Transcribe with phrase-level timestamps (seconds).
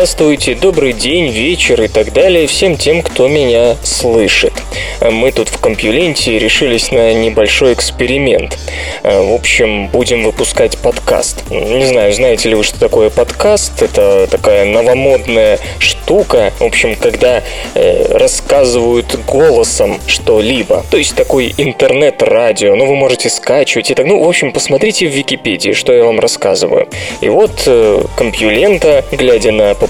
[0.00, 4.54] Здравствуйте, добрый день, вечер и так далее всем тем, кто меня слышит.
[5.02, 8.56] Мы тут в Компьюленте решились на небольшой эксперимент.
[9.02, 11.50] В общем, будем выпускать подкаст.
[11.50, 13.82] Не знаю, знаете ли вы, что такое подкаст?
[13.82, 17.42] Это такая новомодная штука, в общем, когда
[17.74, 20.82] э, рассказывают голосом что-либо.
[20.90, 22.74] То есть такой интернет-радио.
[22.74, 24.06] Ну, вы можете скачивать и так.
[24.06, 26.88] Ну, в общем, посмотрите в Википедии, что я вам рассказываю.
[27.20, 29.89] И вот э, Компьюлента, глядя глядя на популярность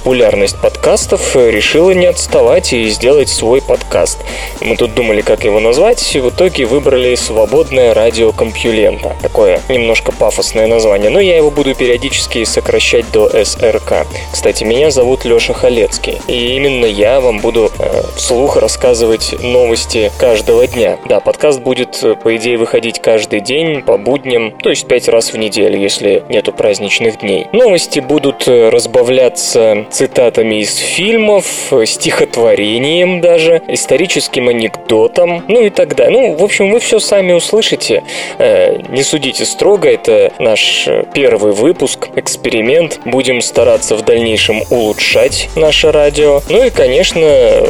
[0.61, 4.19] подкастов, решила не отставать и сделать свой подкаст.
[4.61, 9.17] Мы тут думали, как его назвать, и в итоге выбрали «Свободное радио Компьюлента».
[9.23, 14.07] Такое немножко пафосное название, но я его буду периодически сокращать до СРК.
[14.33, 20.67] Кстати, меня зовут Леша Халецкий, и именно я вам буду э, вслух рассказывать новости каждого
[20.67, 20.99] дня.
[21.07, 25.33] Да, подкаст будет, э, по идее, выходить каждый день по будням, то есть пять раз
[25.33, 27.49] в неделю, если нету праздничных дней.
[27.53, 31.45] Новости будут э, разбавляться цитатами из фильмов,
[31.85, 36.31] стихотворением даже, историческим анекдотом, ну и так далее.
[36.31, 38.03] Ну, в общем, вы все сами услышите.
[38.39, 43.01] Э, не судите строго, это наш первый выпуск, эксперимент.
[43.05, 46.41] Будем стараться в дальнейшем улучшать наше радио.
[46.49, 47.21] Ну и, конечно,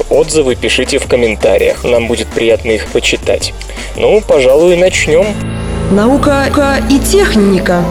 [0.08, 1.84] отзывы пишите в комментариях.
[1.84, 3.52] Нам будет приятно их почитать.
[3.96, 5.26] Ну, пожалуй, начнем.
[5.90, 6.46] Наука
[6.88, 7.82] и техника.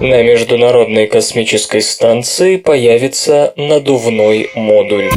[0.00, 5.10] На Международной космической станции появится надувной модуль.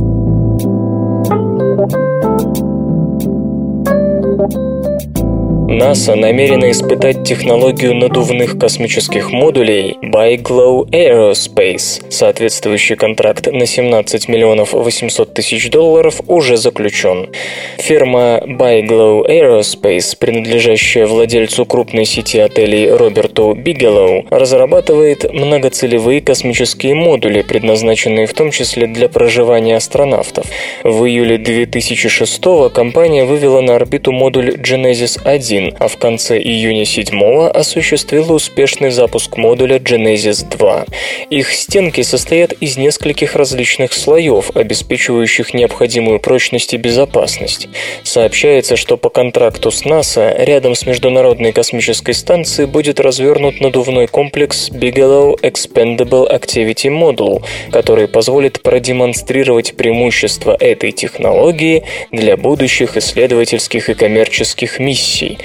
[5.67, 12.05] НАСА намерена испытать технологию надувных космических модулей ByGlow Aerospace.
[12.09, 17.29] Соответствующий контракт на 17 миллионов 800 тысяч долларов уже заключен.
[17.77, 28.27] Фирма ByGlow Aerospace, принадлежащая владельцу крупной сети отелей Роберту Бигелоу, разрабатывает многоцелевые космические модули, предназначенные
[28.27, 30.45] в том числе для проживания астронавтов.
[30.83, 32.43] В июле 2006
[32.73, 38.91] компания вывела на орбиту модуль Genesis 1, 1, а в конце июня 7 осуществила успешный
[38.91, 40.85] запуск модуля Genesis 2.
[41.29, 47.67] Их стенки состоят из нескольких различных слоев, обеспечивающих необходимую прочность и безопасность.
[48.03, 54.69] Сообщается, что по контракту с НАСА рядом с Международной космической станцией будет развернут надувной комплекс
[54.69, 64.79] Bigelow Expendable Activity Module, который позволит продемонстрировать преимущества этой технологии для будущих исследовательских и коммерческих
[64.79, 65.37] миссий.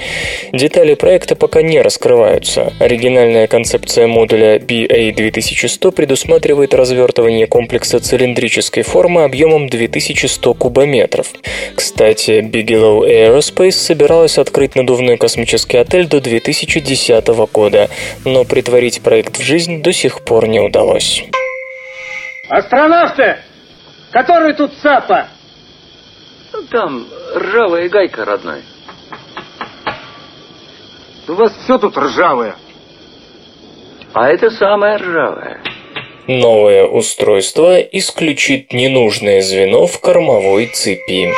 [0.51, 2.73] Детали проекта пока не раскрываются.
[2.79, 11.27] Оригинальная концепция модуля BA2100 предусматривает развертывание комплекса цилиндрической формы объемом 2100 кубометров.
[11.75, 17.89] Кстати, Bigelow Aerospace собиралась открыть надувной космический отель до 2010 года,
[18.25, 21.23] но притворить проект в жизнь до сих пор не удалось.
[22.49, 23.37] Астронавты!
[24.11, 25.27] Который тут ЦАПа?
[26.51, 28.61] Ну, там ржавая гайка, родной.
[31.29, 32.55] У вас все тут ржавое.
[34.13, 35.61] А это самое ржавое.
[36.25, 41.31] Новое устройство исключит ненужное звено в кормовой цепи.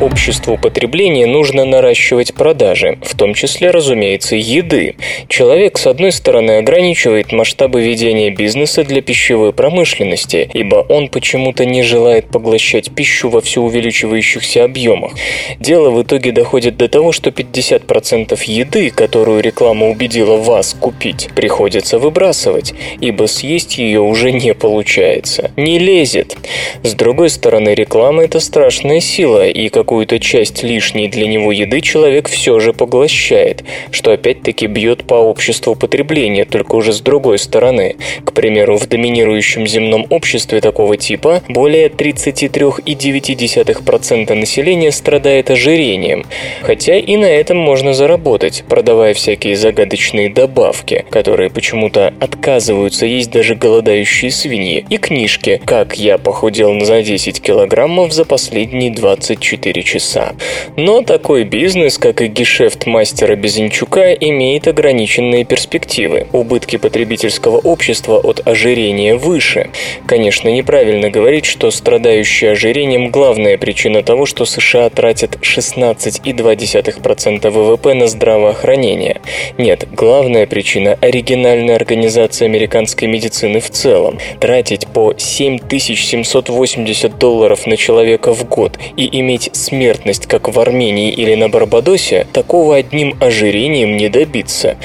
[0.00, 4.96] Обществу потребления нужно наращивать продажи, в том числе, разумеется, еды.
[5.28, 11.82] Человек, с одной стороны, ограничивает масштабы ведения бизнеса для пищевой промышленности, ибо он почему-то не
[11.82, 15.12] желает поглощать пищу во все увеличивающихся объемах.
[15.58, 21.98] Дело в итоге доходит до того, что 50% еды, которую реклама убедила вас купить, приходится
[21.98, 25.50] выбрасывать, ибо съесть ее уже не получается.
[25.56, 26.36] Не лезет.
[26.82, 31.80] С другой стороны, реклама– это страшная сила, и какую какую-то часть лишней для него еды
[31.80, 33.62] человек все же поглощает,
[33.92, 37.94] что опять-таки бьет по обществу потребления, только уже с другой стороны.
[38.24, 46.26] К примеру, в доминирующем земном обществе такого типа более 33,9% населения страдает ожирением,
[46.62, 53.54] хотя и на этом можно заработать, продавая всякие загадочные добавки, которые почему-то отказываются есть даже
[53.54, 60.34] голодающие свиньи, и книжки «Как я похудел на 10 килограммов за последние 24 4 часа.
[60.76, 66.26] Но такой бизнес, как и гешефт мастера Безенчука, имеет ограниченные перспективы.
[66.32, 69.70] Убытки потребительского общества от ожирения выше.
[70.06, 78.06] Конечно, неправильно говорить, что страдающие ожирением главная причина того, что США тратят 16,2% ВВП на
[78.06, 79.20] здравоохранение.
[79.58, 84.18] Нет, главная причина– оригинальная организация американской медицины в целом.
[84.40, 91.34] Тратить по 7780 долларов на человека в год и иметь смертность, как в Армении или
[91.34, 94.76] на Барбадосе, такого одним ожирением не добиться.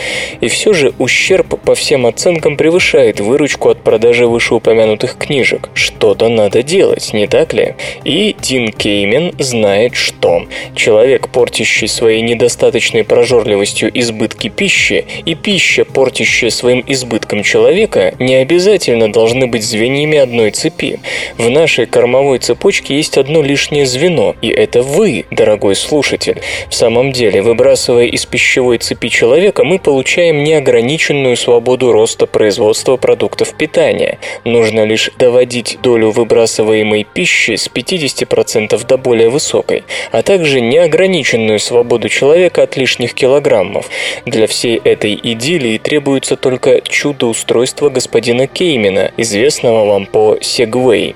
[0.42, 5.70] И все же ущерб по всем оценкам превышает выручку от продажи вышеупомянутых книжек.
[5.74, 7.76] Что-то надо делать, не так ли?
[8.04, 10.46] И Дин Кеймен знает, что
[10.76, 19.12] человек, портящий своей недостаточной прожорливостью избытки пищи, и пища, портящая своим избытком человека, не обязательно
[19.12, 21.00] должны быть звеньями одной цепи.
[21.38, 26.42] В нашей кормовой цепочке есть одно лишнее звено, и это вы, дорогой слушатель.
[26.70, 33.54] В самом деле, выбрасывая из пищевой цепи человека, мы получаем неограниченную свободу роста производства продуктов
[33.54, 34.20] питания.
[34.46, 42.08] Нужно лишь доводить долю выбрасываемой пищи с 50% до более высокой, а также неограниченную свободу
[42.08, 43.90] человека от лишних килограммов.
[44.26, 51.16] Для всей этой идиллии требуется только чудо-устройство господина Кеймена, известного вам по Segway.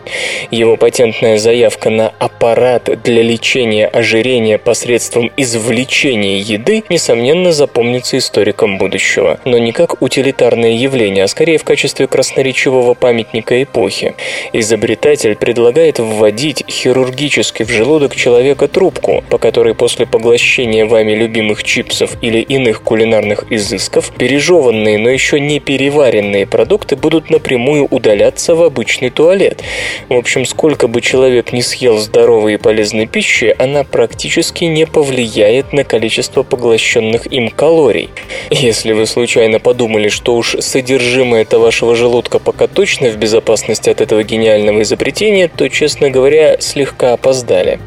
[0.52, 9.40] Его патентная заявка на аппарат для лечения ожирения посредством извлечения еды, несомненно, запомнится историкам будущего,
[9.46, 14.16] но не как утилитарное явление, а скорее в качестве красноречивого памятника эпохи.
[14.52, 22.18] Изобретатель предлагает вводить хирургически в желудок человека трубку, по которой после поглощения вами любимых чипсов
[22.22, 29.12] или иных кулинарных изысков пережеванные, но еще не переваренные продукты будут напрямую удаляться в обычный
[29.12, 29.62] туалет.
[30.10, 35.74] В общем, сколько бы человек не съел здоровой и полезной пищи, она практически не повлияет
[35.74, 38.10] на количество поглощенных им калорий.
[38.50, 44.00] Если вы случайно подумали, что уж содержимое это вашего желудка пока точно в безопасности от
[44.00, 47.80] этого гениального изобретения, то, честно говоря, слегка опоздали.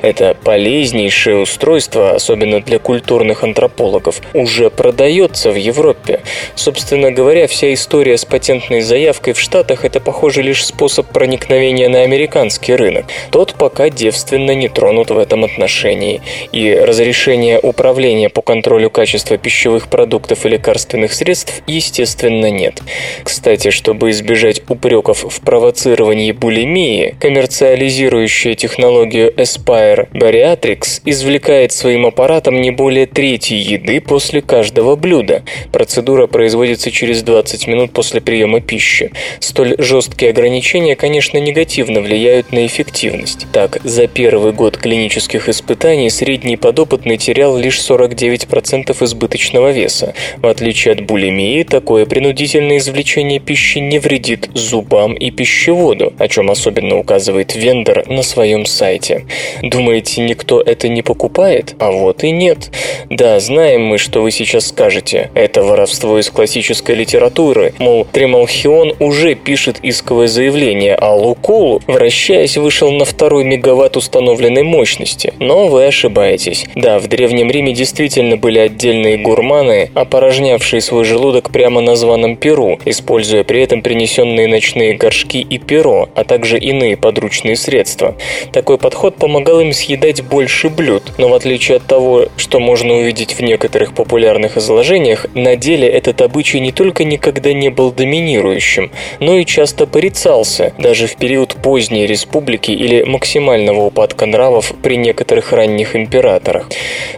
[0.00, 6.20] Это полезнейшее устройство, особенно для культурных антропологов, уже продается в Европе.
[6.54, 12.02] Собственно говоря, вся история с патентной заявкой в Штатах– это, похоже, лишь способ проникновения на
[12.02, 13.04] американский рынок.
[13.30, 16.20] Тот пока девственно не тронут в этом отношении.
[16.52, 22.80] И разрешение управления по контролю качества пищевых продуктов и лекарственных средств, естественно, нет.
[23.22, 32.70] Кстати, чтобы избежать упреков в провоцировании булимии, коммерциализирующая технологию Aspire Bariatrix извлекает своим аппаратом не
[32.70, 35.42] более трети еды после каждого блюда.
[35.72, 39.10] Процедура производится через 20 минут после приема пищи.
[39.40, 43.46] Столь жесткие ограничения, конечно, негативно влияют на эффективность.
[43.52, 50.12] Так, за первый год клинических испытаний средний подопытный терял лишь 49% избыточного веса.
[50.42, 56.50] В отличие от булимии, такое принудительное извлечение пищи не вредит зубам и пищеводу, о чем
[56.50, 59.24] особенно указывает вендор на своем сайте.
[59.62, 61.76] Думаете, никто это не покупает?
[61.78, 62.70] А вот и нет.
[63.08, 65.30] Да, знаем мы, что вы сейчас скажете.
[65.34, 67.72] Это воровство из классической литературы.
[67.78, 75.32] Мол, Тремалхион уже пишет исковое заявление, а Лукул, вращаясь, вышел на второй мегаватт установленной мощности.
[75.38, 76.64] Но вы ошибаетесь.
[76.74, 82.78] Да, в Древнем Риме действительно были отдельные гурманы, опорожнявшие свой желудок прямо на званом перу,
[82.84, 88.16] используя при этом принесенные ночные горшки и перо, а также иные подручные средства.
[88.52, 93.32] Такой подход помогал им съедать больше блюд, но в отличие от того, что можно увидеть
[93.32, 99.36] в некоторых популярных изложениях, на деле этот обычай не только никогда не был доминирующим, но
[99.36, 105.96] и часто порицался, даже в период поздней республики или максимального упадка нравов при некоторых ранних
[105.96, 106.68] императорах.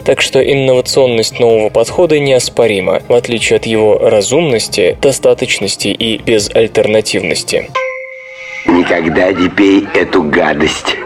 [0.05, 7.71] Так что инновационность нового подхода неоспорима, в отличие от его разумности, достаточности и безальтернативности.
[8.67, 10.97] Никогда не пей эту гадость.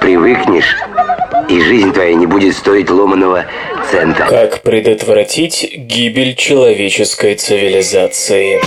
[0.00, 0.76] Привыкнешь,
[1.48, 3.44] и жизнь твоя не будет стоить ломаного
[3.90, 4.26] цента.
[4.26, 8.60] Как предотвратить гибель человеческой цивилизации?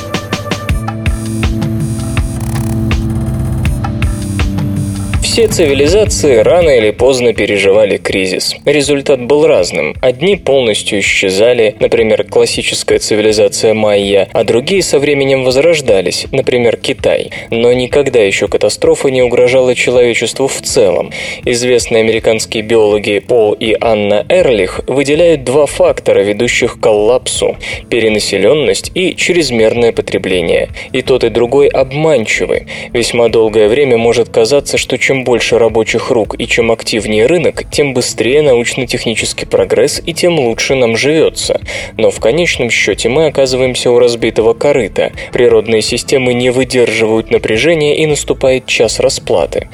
[5.33, 8.55] Все цивилизации рано или поздно переживали кризис.
[8.65, 9.95] Результат был разным.
[9.99, 17.31] Одни полностью исчезали, например, классическая цивилизация майя, а другие со временем возрождались, например, Китай.
[17.49, 21.09] Но никогда еще катастрофа не угрожала человечеству в целом.
[21.45, 27.57] Известные американские биологи Пол и Анна Эрлих выделяют два фактора, ведущих к коллапсу–
[27.89, 30.69] перенаселенность и чрезмерное потребление.
[30.91, 32.67] И тот, и другой обманчивы.
[32.93, 37.93] Весьма долгое время может казаться, что чем больше рабочих рук и чем активнее рынок, тем
[37.93, 41.61] быстрее научно-технический прогресс и тем лучше нам живется.
[41.97, 45.11] Но в конечном счете мы оказываемся у разбитого корыта.
[45.31, 49.67] Природные системы не выдерживают напряжения и наступает час расплаты.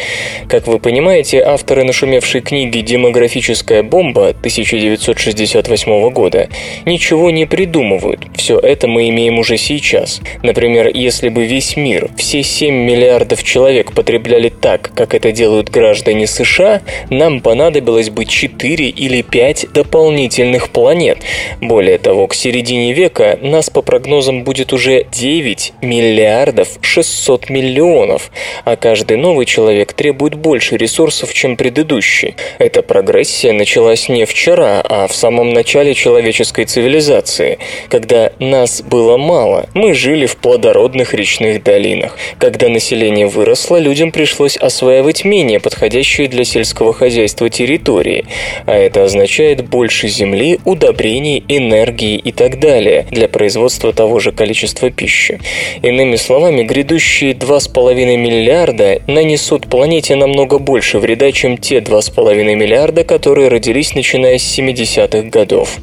[0.47, 6.49] Как вы понимаете, авторы нашумевшей книги «Демографическая бомба» 1968 года
[6.85, 8.21] ничего не придумывают.
[8.35, 10.21] Все это мы имеем уже сейчас.
[10.43, 16.27] Например, если бы весь мир, все 7 миллиардов человек потребляли так, как это делают граждане
[16.27, 21.19] США, нам понадобилось бы 4 или 5 дополнительных планет.
[21.61, 28.31] Более того, к середине века нас по прогнозам будет уже 9 миллиардов 600 миллионов,
[28.65, 32.35] а каждый новый человек требует больше ресурсов, чем предыдущий.
[32.57, 39.69] Эта прогрессия началась не вчера, а в самом начале человеческой цивилизации, когда нас было мало,
[39.73, 42.17] мы жили в плодородных речных долинах.
[42.39, 48.25] Когда население выросло, людям пришлось осваивать менее подходящие для сельского хозяйства территории,
[48.65, 54.89] а это означает больше земли, удобрений, энергии и так далее для производства того же количества
[54.89, 55.39] пищи.
[55.81, 63.49] Иными словами, грядущие 2,5 миллиарда нанесут планете намного больше вреда, чем те 2,5 миллиарда, которые
[63.49, 65.77] родились начиная с 70-х годов.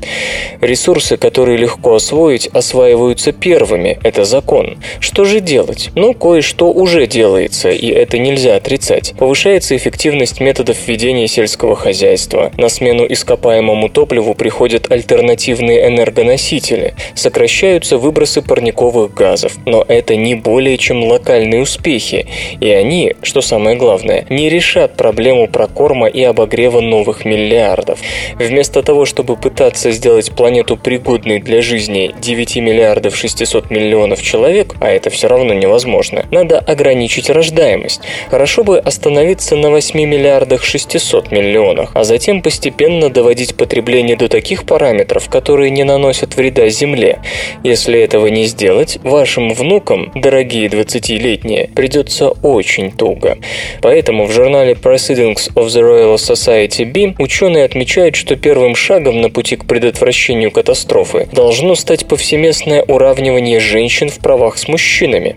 [0.60, 3.98] Ресурсы, которые легко освоить, осваиваются первыми.
[4.02, 4.78] Это закон.
[5.00, 5.90] Что же делать?
[5.94, 9.14] Ну, кое-что уже делается, и это нельзя отрицать.
[9.36, 12.50] Повышается эффективность методов ведения сельского хозяйства.
[12.56, 16.94] На смену ископаемому топливу приходят альтернативные энергоносители.
[17.14, 19.52] Сокращаются выбросы парниковых газов.
[19.66, 22.26] Но это не более чем локальные успехи.
[22.60, 27.98] И они, что самое главное, не решат проблему прокорма и обогрева новых миллиардов.
[28.36, 34.88] Вместо того, чтобы пытаться сделать планету пригодной для жизни 9 миллиардов 600 миллионов человек, а
[34.88, 38.00] это все равно невозможно, надо ограничить рождаемость.
[38.30, 38.78] Хорошо бы
[39.26, 45.70] остановиться на 8 миллиардах 600 миллионах, а затем постепенно доводить потребление до таких параметров, которые
[45.70, 47.18] не наносят вреда Земле.
[47.64, 53.38] Если этого не сделать, вашим внукам, дорогие 20-летние, придется очень туго.
[53.82, 59.30] Поэтому в журнале Proceedings of the Royal Society B ученые отмечают, что первым шагом на
[59.30, 65.36] пути к предотвращению катастрофы должно стать повсеместное уравнивание женщин в правах с мужчинами.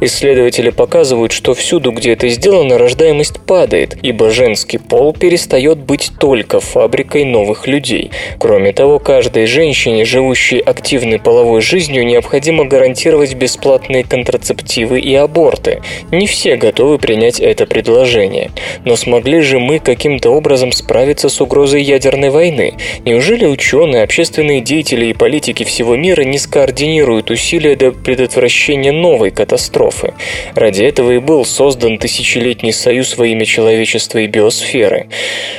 [0.00, 6.60] Исследователи показывают, что всюду, где это сделано, рождаемость падает, ибо женский пол перестает быть только
[6.60, 8.10] фабрикой новых людей.
[8.38, 15.82] Кроме того, каждой женщине, живущей активной половой жизнью, необходимо гарантировать бесплатные контрацептивы и аборты.
[16.10, 18.50] Не все готовы принять это предложение.
[18.84, 22.74] Но смогли же мы каким-то образом справиться с угрозой ядерной войны?
[23.04, 30.14] Неужели ученые, общественные деятели и политики всего мира не скоординируют усилия для предотвращения новой катастрофы?
[30.54, 35.08] Ради этого и был создан тысячелетний союз во имя человечества и биосферы.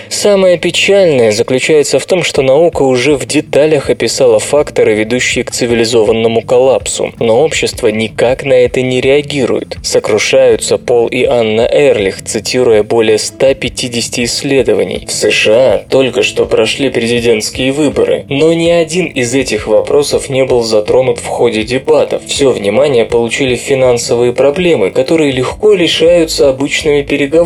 [0.09, 6.41] Самое печальное заключается в том, что наука уже в деталях описала факторы, ведущие к цивилизованному
[6.41, 9.77] коллапсу, но общество никак на это не реагирует.
[9.83, 15.05] Сокрушаются Пол и Анна Эрлих, цитируя более 150 исследований.
[15.07, 20.63] В США только что прошли президентские выборы, но ни один из этих вопросов не был
[20.63, 22.23] затронут в ходе дебатов.
[22.25, 27.36] Все внимание получили финансовые проблемы, которые легко решаются обычными переговорами.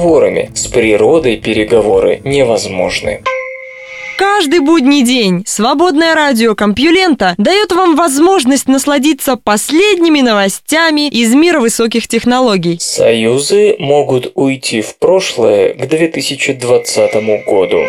[0.54, 3.22] С природой переговоры невозможны.
[4.18, 12.08] Каждый будний день свободное радио Компьюлента дает вам возможность насладиться последними новостями из мира высоких
[12.08, 12.78] технологий.
[12.80, 17.82] Союзы могут уйти в прошлое к 2020 году.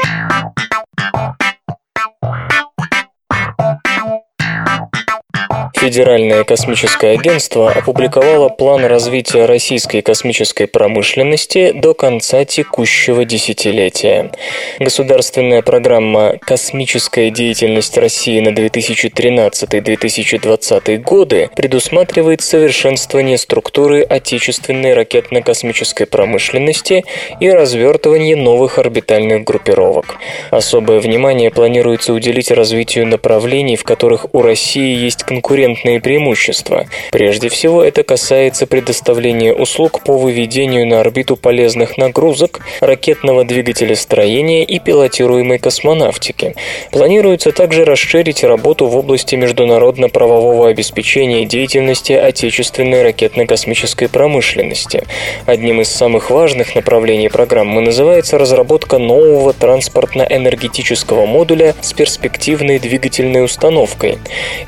[5.82, 14.30] Федеральное космическое агентство опубликовало план развития российской космической промышленности до конца текущего десятилетия.
[14.78, 27.04] Государственная программа «Космическая деятельность России на 2013-2020 годы» предусматривает совершенствование структуры отечественной ракетно-космической промышленности
[27.40, 30.14] и развертывание новых орбитальных группировок.
[30.52, 35.24] Особое внимание планируется уделить развитию направлений, в которых у России есть
[35.72, 36.86] конкурентные преимущества.
[37.10, 44.78] Прежде всего, это касается предоставления услуг по выведению на орбиту полезных нагрузок, ракетного двигателестроения и
[44.78, 46.54] пилотируемой космонавтики.
[46.90, 55.04] Планируется также расширить работу в области международно-правового обеспечения деятельности отечественной ракетно-космической промышленности.
[55.46, 64.18] Одним из самых важных направлений программы называется разработка нового транспортно-энергетического модуля с перспективной двигательной установкой.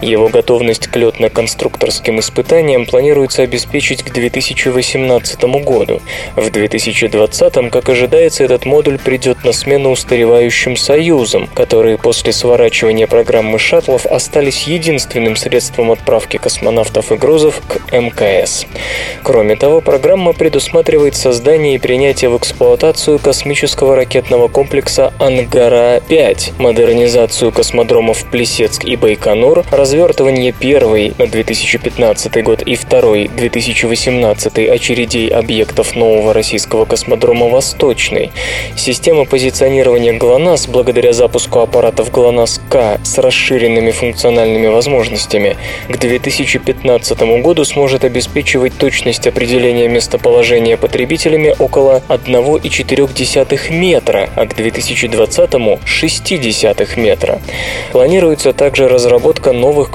[0.01, 6.01] Его готовность готовность к летно-конструкторским испытаниям планируется обеспечить к 2018 году.
[6.37, 13.59] В 2020, как ожидается, этот модуль придет на смену устаревающим «Союзам», которые после сворачивания программы
[13.59, 18.67] шаттлов остались единственным средством отправки космонавтов и грузов к МКС.
[19.23, 28.25] Кроме того, программа предусматривает создание и принятие в эксплуатацию космического ракетного комплекса «Ангара-5», модернизацию космодромов
[28.31, 36.85] Плесецк и Байконур, развертывание первой на 2015 год и второй 2018 очередей объектов нового российского
[36.85, 38.33] космодрома «Восточный»,
[38.77, 45.57] система позиционирования ГЛОНАСС благодаря запуску аппаратов ГЛОНАСС-К с расширенными функциональными возможностями
[45.89, 55.51] к 2015 году сможет обеспечивать точность определения местоположения потребителями около 1,4 метра, а к 2020–
[55.53, 57.41] 0,6 метра.
[57.93, 59.93] Планируется также разработка новых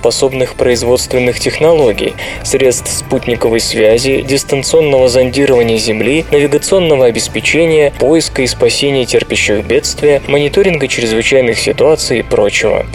[0.00, 9.64] конкурентоспособных производственных технологий, средств спутниковой связи, дистанционного зондирования Земли, навигационного обеспечения, поиска и спасения терпящих
[9.64, 12.86] бедствия, мониторинга чрезвычайных ситуаций и прочего.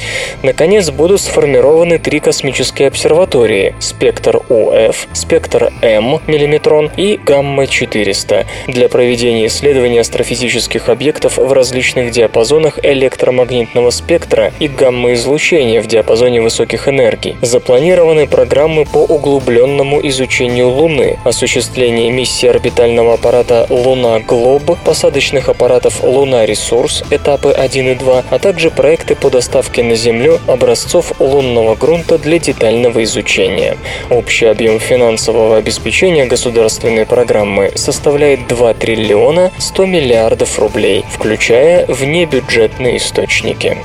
[0.43, 9.47] Наконец, будут сформированы три космические обсерватории– спектр ОФ, спектр М миллиметрон и гамма-400 для проведения
[9.47, 17.35] исследований астрофизических объектов в различных диапазонах электромагнитного спектра и гамма-излучения в диапазоне высоких энергий.
[17.41, 27.51] Запланированы программы по углубленному изучению Луны, осуществление миссии орбитального аппарата Луна-Глоб, посадочных аппаратов Луна-Ресурс, этапы
[27.51, 33.03] 1 и 2, а также проекты по доставке на Землю образцов лунного грунта для детального
[33.03, 33.77] изучения.
[34.09, 43.77] Общий объем финансового обеспечения государственной программы составляет 2 триллиона 100 миллиардов рублей, включая внебюджетные источники.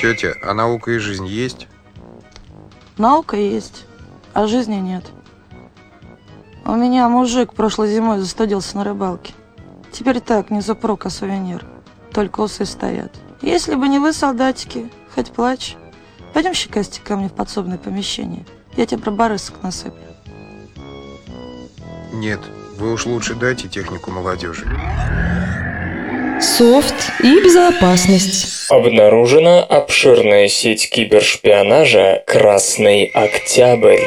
[0.00, 1.66] Тетя, а наука и жизнь есть?
[2.98, 3.86] Наука есть,
[4.34, 5.04] а жизни нет.
[6.64, 9.34] У меня мужик прошлой зимой застудился на рыбалке.
[9.92, 11.64] Теперь так, не запрок, а сувенир.
[12.12, 13.14] Только усы стоят.
[13.40, 15.76] Если бы не вы, солдатики, хоть плачь.
[16.34, 18.44] Пойдем щекастик ко мне в подсобное помещение.
[18.76, 20.02] Я тебе про барысок насыплю.
[22.12, 22.40] Нет,
[22.78, 24.66] вы уж лучше дайте технику молодежи.
[26.40, 28.70] Софт и безопасность.
[28.70, 34.04] Обнаружена обширная сеть кибершпионажа «Красный Октябрь».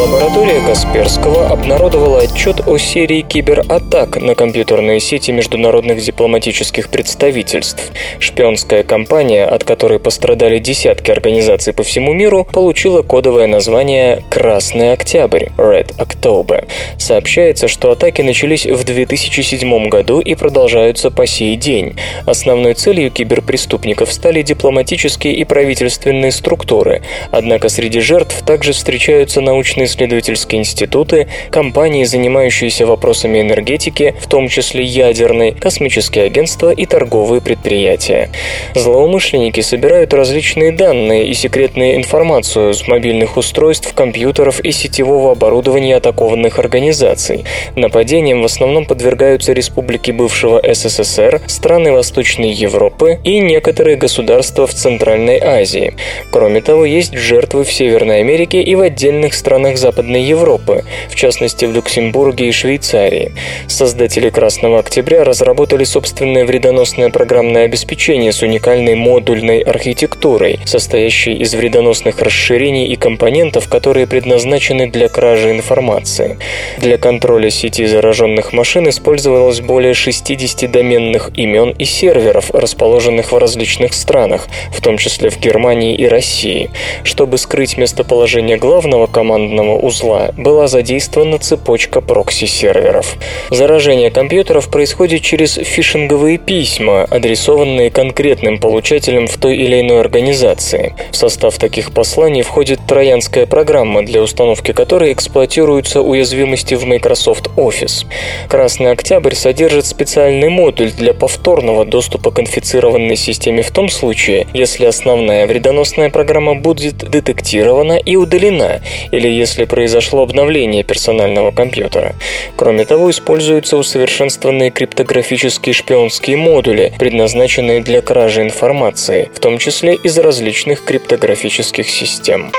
[0.00, 7.92] Лаборатория Касперского обнародовала отчет о серии кибератак на компьютерные сети международных дипломатических представительств.
[8.18, 15.48] Шпионская компания, от которой пострадали десятки организаций по всему миру, получила кодовое название «Красный Октябрь»–
[15.58, 16.66] Red October.
[16.96, 21.96] Сообщается, что атаки начались в 2007 году и продолжаются по сей день.
[22.24, 30.60] Основной целью киберпреступников стали дипломатические и правительственные структуры, однако среди жертв также встречаются научные исследовательские
[30.60, 38.30] институты, компании, занимающиеся вопросами энергетики, в том числе ядерной, космические агентства и торговые предприятия.
[38.74, 46.58] Злоумышленники собирают различные данные и секретную информацию с мобильных устройств, компьютеров и сетевого оборудования атакованных
[46.58, 47.44] организаций.
[47.76, 55.38] Нападениям в основном подвергаются республики бывшего СССР, страны Восточной Европы и некоторые государства в Центральной
[55.40, 55.94] Азии.
[56.30, 61.64] Кроме того, есть жертвы в Северной Америке и в отдельных странах Западной Европы, в частности
[61.64, 63.32] в Люксембурге и Швейцарии.
[63.66, 72.20] Создатели Красного Октября разработали собственное вредоносное программное обеспечение с уникальной модульной архитектурой, состоящей из вредоносных
[72.20, 76.38] расширений и компонентов, которые предназначены для кражи информации.
[76.78, 83.94] Для контроля сети зараженных машин использовалось более 60 доменных имен и серверов, расположенных в различных
[83.94, 86.70] странах, в том числе в Германии и России.
[87.02, 93.16] Чтобы скрыть местоположение главного командного узла, была задействована цепочка прокси-серверов.
[93.50, 100.94] Заражение компьютеров происходит через фишинговые письма, адресованные конкретным получателям в той или иной организации.
[101.10, 108.06] В состав таких посланий входит троянская программа, для установки которой эксплуатируются уязвимости в Microsoft Office.
[108.48, 114.86] Красный Октябрь содержит специальный модуль для повторного доступа к инфицированной системе в том случае, если
[114.86, 118.80] основная вредоносная программа будет детектирована и удалена,
[119.12, 122.14] или если произошло обновление персонального компьютера.
[122.56, 130.18] Кроме того, используются усовершенствованные криптографические шпионские модули, предназначенные для кражи информации, в том числе из
[130.18, 132.50] различных криптографических систем.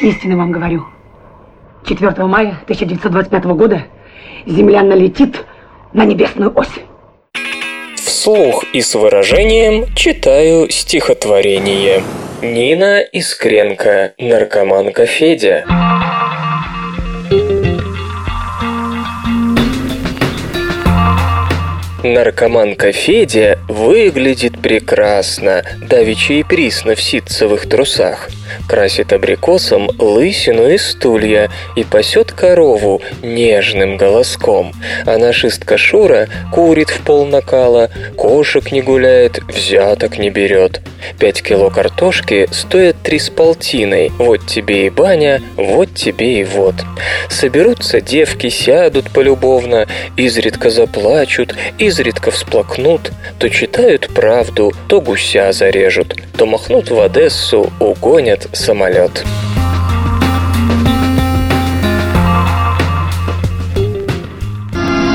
[0.00, 0.84] Истинно вам говорю.
[1.86, 3.84] 4 мая 1925 года
[4.46, 5.44] Земля налетит
[5.92, 6.68] на небесную ось.
[7.94, 12.02] вслух и с выражением читаю стихотворение.
[12.42, 15.64] Нина Искренко, наркоманка Федя.
[22.12, 28.30] Наркоманка Федя выглядит прекрасно, давеча и присно в ситцевых трусах.
[28.68, 34.72] Красит абрикосом лысину и стулья и пасет корову нежным голоском.
[35.04, 40.80] А нашистка Шура курит в пол накала, кошек не гуляет, взяток не берет.
[41.18, 44.10] Пять кило картошки стоят три с полтиной.
[44.18, 46.74] Вот тебе и баня, вот тебе и вот.
[47.28, 56.46] Соберутся девки, сядут полюбовно, изредка заплачут, изредка всплакнут, то читают правду, то гуся зарежут, то
[56.46, 59.24] махнут в Одессу, угонят самолет.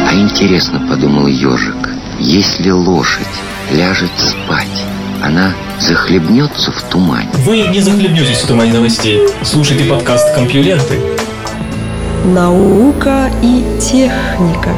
[0.07, 3.25] А интересно, подумал ежик, если лошадь
[3.71, 4.83] ляжет спать,
[5.21, 7.29] она захлебнется в тумане.
[7.45, 9.21] Вы не захлебнетесь в тумане новостей.
[9.43, 10.99] Слушайте подкаст «Компьюленты».
[12.25, 14.69] Наука и техника.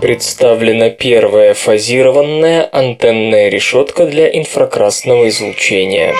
[0.00, 6.14] Представлена первая фазированная антенная решетка для инфракрасного излучения.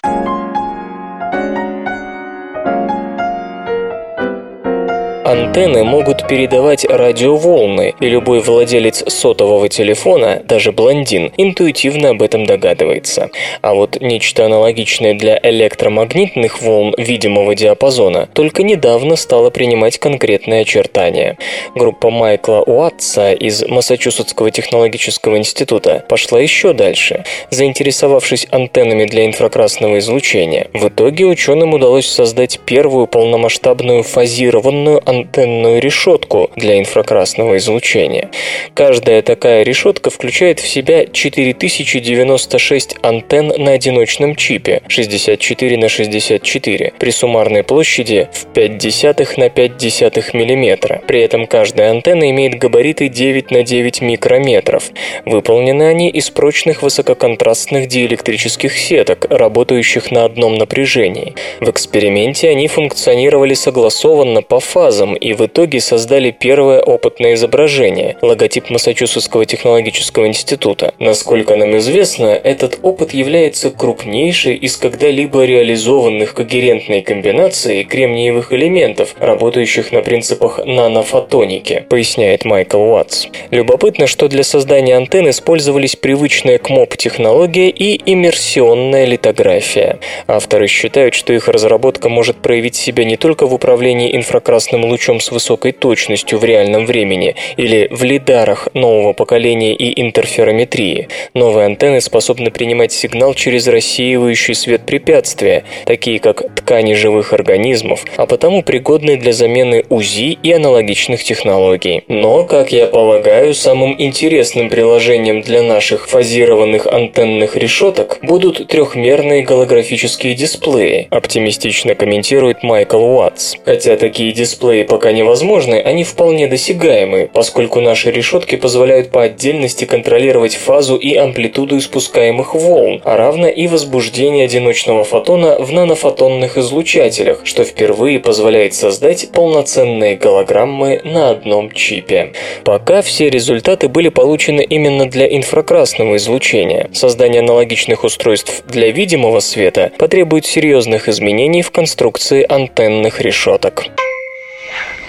[5.34, 13.30] Антенны могут передавать радиоволны, и любой владелец сотового телефона, даже блондин, интуитивно об этом догадывается.
[13.60, 21.36] А вот нечто аналогичное для электромагнитных волн видимого диапазона только недавно стало принимать конкретные очертания.
[21.74, 27.24] Группа Майкла Уатса из Массачусетского технологического института пошла еще дальше.
[27.50, 36.50] Заинтересовавшись антеннами для инфракрасного излучения, в итоге ученым удалось создать первую полномасштабную фазированную антенную решетку
[36.56, 38.30] для инфракрасного излучения.
[38.74, 47.10] Каждая такая решетка включает в себя 4096 антенн на одиночном чипе 64 на 64 при
[47.10, 51.02] суммарной площади в 5 десятых на 5 десятых миллиметра.
[51.06, 54.90] При этом каждая антенна имеет габариты 9 на 9 микрометров.
[55.24, 61.34] Выполнены они из прочных высококонтрастных диэлектрических сеток, работающих на одном напряжении.
[61.60, 68.70] В эксперименте они функционировали согласованно по фазам и в итоге создали первое опытное изображение– логотип
[68.70, 70.94] Массачусетского технологического института.
[70.98, 79.92] Насколько нам известно, этот опыт является крупнейшей из когда-либо реализованных когерентной комбинацией кремниевых элементов, работающих
[79.92, 83.26] на принципах нанофотоники, поясняет Майкл Уатс.
[83.50, 89.98] Любопытно, что для создания антенн использовались привычная к МОП-технология и иммерсионная литография.
[90.26, 95.30] Авторы считают, что их разработка может проявить себя не только в управлении инфракрасным лучом с
[95.30, 101.09] высокой точностью в реальном времени или в лидарах нового поколения и интерферометрии.
[101.35, 108.26] Новые антенны способны принимать сигнал через рассеивающий свет препятствия, такие как ткани живых организмов, а
[108.26, 112.04] потому пригодны для замены УЗИ и аналогичных технологий.
[112.09, 120.35] Но, как я полагаю, самым интересным приложением для наших фазированных антенных решеток будут трехмерные голографические
[120.35, 123.57] дисплеи, оптимистично комментирует Майкл Уатс.
[123.64, 130.54] Хотя такие дисплеи пока невозможны, они вполне досягаемы, поскольку наши решетки позволяют по отдельности контролировать
[130.54, 137.64] фазу и амплитуду испускаемых волн, а равно и возбуждение одиночного фотона в нанофотонных излучателях, что
[137.64, 142.32] впервые позволяет создать полноценные голограммы на одном чипе.
[142.64, 146.88] Пока все результаты были получены именно для инфракрасного излучения.
[146.92, 153.84] Создание аналогичных устройств для видимого света потребует серьезных изменений в конструкции антенных решеток.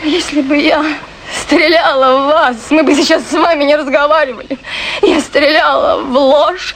[0.03, 0.83] Если бы я
[1.45, 4.57] стреляла в вас, мы бы сейчас с вами не разговаривали.
[5.01, 6.75] Я стреляла в лошадь.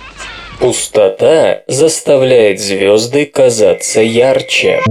[0.60, 4.82] Пустота заставляет звезды казаться ярче.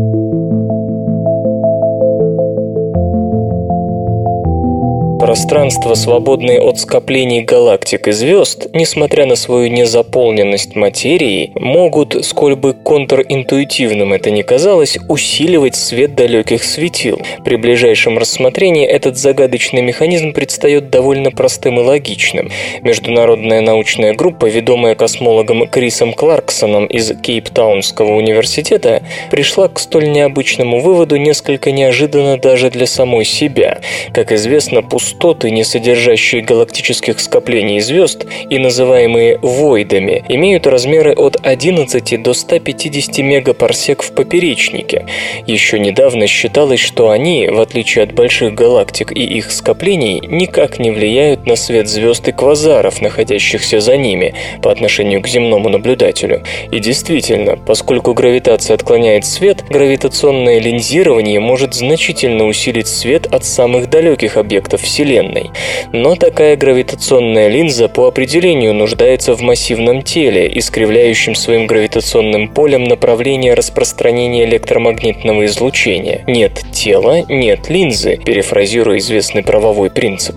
[5.18, 12.72] Пространства, свободные от скоплений галактик и звезд, несмотря на свою незаполненность материей, могут, сколь бы
[12.72, 17.20] контринтуитивным это ни казалось, усиливать свет далеких светил.
[17.44, 22.52] При ближайшем рассмотрении этот загадочный механизм предстает довольно простым и логичным.
[22.82, 29.02] Международная научная группа, ведомая космологом Крисом Кларксоном из Кейптаунского университета,
[29.32, 33.80] пришла к столь необычному выводу несколько неожиданно даже для самой себя.
[34.12, 41.36] Как известно, пустая пустоты, не содержащие галактических скоплений звезд и называемые войдами, имеют размеры от
[41.42, 45.06] 11 до 150 мегапарсек в поперечнике.
[45.46, 50.90] Еще недавно считалось, что они, в отличие от больших галактик и их скоплений, никак не
[50.90, 56.42] влияют на свет звезд и квазаров, находящихся за ними, по отношению к земному наблюдателю.
[56.70, 64.36] И действительно, поскольку гравитация отклоняет свет, гравитационное линзирование может значительно усилить свет от самых далеких
[64.36, 65.52] объектов Вселенной.
[65.92, 73.54] Но такая гравитационная линза по определению нуждается в массивном теле, искривляющем своим гравитационным полем направление
[73.54, 76.24] распространения электромагнитного излучения.
[76.26, 80.34] Нет тела, нет линзы, перефразируя известный правовой принцип.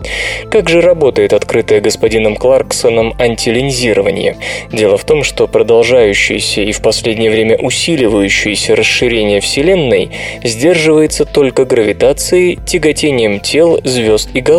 [0.51, 4.37] Как же работает открытое господином Кларксоном антилинзирование?
[4.71, 10.11] Дело в том, что продолжающееся и в последнее время усиливающееся расширение Вселенной
[10.43, 14.50] сдерживается только гравитацией, тяготением тел, звезд и галактик.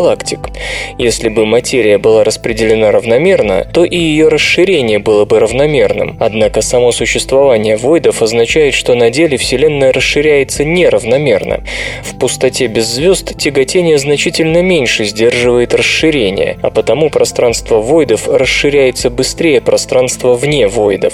[0.97, 6.17] Если бы материя была распределена равномерно, то и ее расширение было бы равномерным.
[6.19, 11.63] Однако само существование войдов означает, что на деле Вселенная расширяется неравномерно.
[12.03, 19.61] В пустоте без звезд тяготение значительно меньше сдерживает расширение, а потому пространство войдов расширяется быстрее
[19.61, 21.13] пространства вне войдов.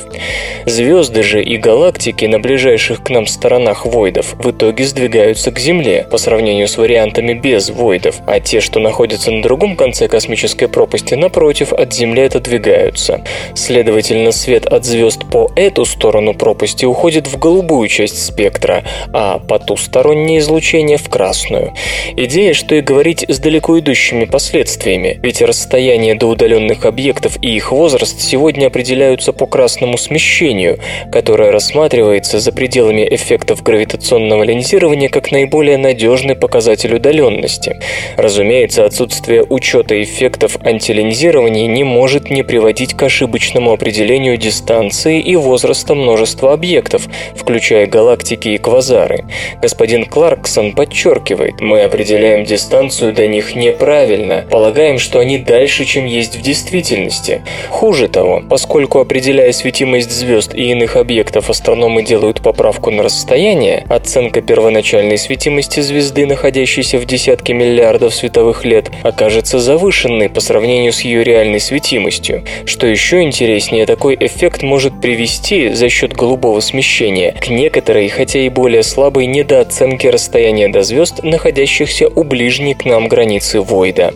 [0.66, 6.08] Звезды же и галактики на ближайших к нам сторонах войдов в итоге сдвигаются к Земле
[6.10, 11.16] по сравнению с вариантами без войдов, а те, что находятся на другом конце космической пропасти,
[11.16, 13.24] напротив, от Земли отодвигаются.
[13.56, 20.38] Следовательно, свет от звезд по эту сторону пропасти уходит в голубую часть спектра, а потустороннее
[20.38, 21.74] излучение в красную.
[22.16, 27.72] Идея, что и говорить с далеко идущими последствиями, ведь расстояние до удаленных объектов и их
[27.72, 30.78] возраст сегодня определяются по красному смещению,
[31.12, 37.80] которое рассматривается за пределами эффектов гравитационного линзирования как наиболее надежный показатель удаленности.
[38.16, 45.96] Разумеется, отсутствие учета эффектов антилинзирования не может не приводить к ошибочному определению дистанции и возраста
[45.96, 49.26] множества объектов, включая галактики и квазары.
[49.62, 56.36] Господин Кларксон подчеркивает, мы определяем дистанцию до них неправильно, полагаем, что они дальше, чем есть
[56.36, 57.44] в действительности.
[57.70, 64.42] Хуже того, поскольку определяя светимость звезд и иных объектов астрономы делают поправку на расстояние, оценка
[64.42, 71.24] первоначальной светимости звезды, находящейся в десятке миллиардов световых лет, окажется завышенной по сравнению с ее
[71.24, 72.44] реальной светимостью.
[72.66, 78.50] Что еще интереснее, такой эффект может привести за счет голубого смещения к некоторой, хотя и
[78.50, 84.14] более слабой недооценке расстояния до звезд, находящихся у ближней к нам границы Войда.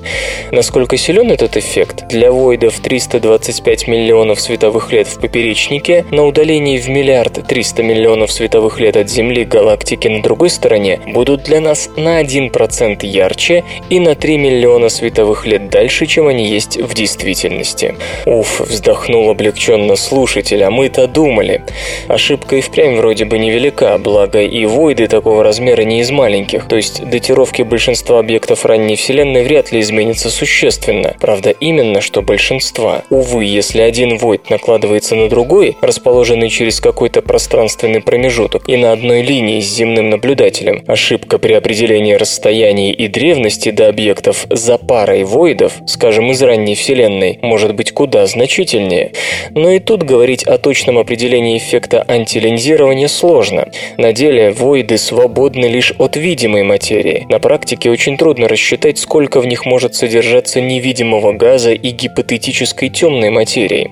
[0.52, 2.08] Насколько силен этот эффект?
[2.10, 8.80] Для Войдов 325 миллионов световых лет в поперечнике, на удалении в миллиард 300 миллионов световых
[8.80, 14.16] лет от Земли галактики на другой стороне будут для нас на 1% ярче и на
[14.24, 17.96] 3 миллиона световых лет дальше, чем они есть в действительности.
[18.26, 21.62] Уф, вздохнул облегченно слушатель, а мы-то думали.
[22.08, 26.78] Ошибка и впрямь вроде бы невелика, благо и войды такого размера не из маленьких, то
[26.78, 31.18] есть датировки большинства объектов ранней Вселенной вряд ли изменятся существенно.
[31.20, 33.04] Правда, именно что большинства.
[33.10, 39.22] Увы, если один войд накладывается на другой, расположенный через какой-то пространственный промежуток и на одной
[39.22, 45.74] линии с земным наблюдателем, ошибка при определении расстояний и древности до объектов за парой войдов,
[45.88, 49.12] скажем, из ранней Вселенной, может быть куда значительнее.
[49.52, 53.68] Но и тут говорить о точном определении эффекта антилинзирования сложно.
[53.98, 57.26] На деле войды свободны лишь от видимой материи.
[57.30, 63.32] На практике очень трудно рассчитать, сколько в них может содержаться невидимого газа и гипотетической темной
[63.32, 63.90] материи.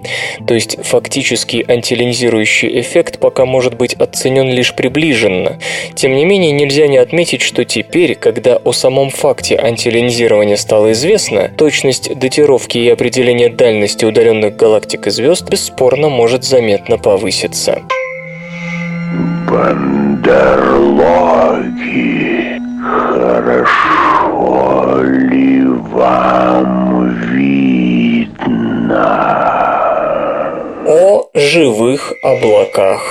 [0.48, 5.58] То есть фактический антилинзирующий эффект пока может быть оценен лишь приближенно.
[5.96, 10.01] Тем не менее, нельзя не отметить, что теперь, когда о самом факте антилинзирования
[10.58, 17.82] стало известно, точность датировки и определения дальности удаленных галактик и звезд бесспорно может заметно повыситься.
[19.50, 20.22] Бандерлоги,
[23.34, 28.72] хорошо ли вам видно?
[30.88, 33.02] О живых облаках.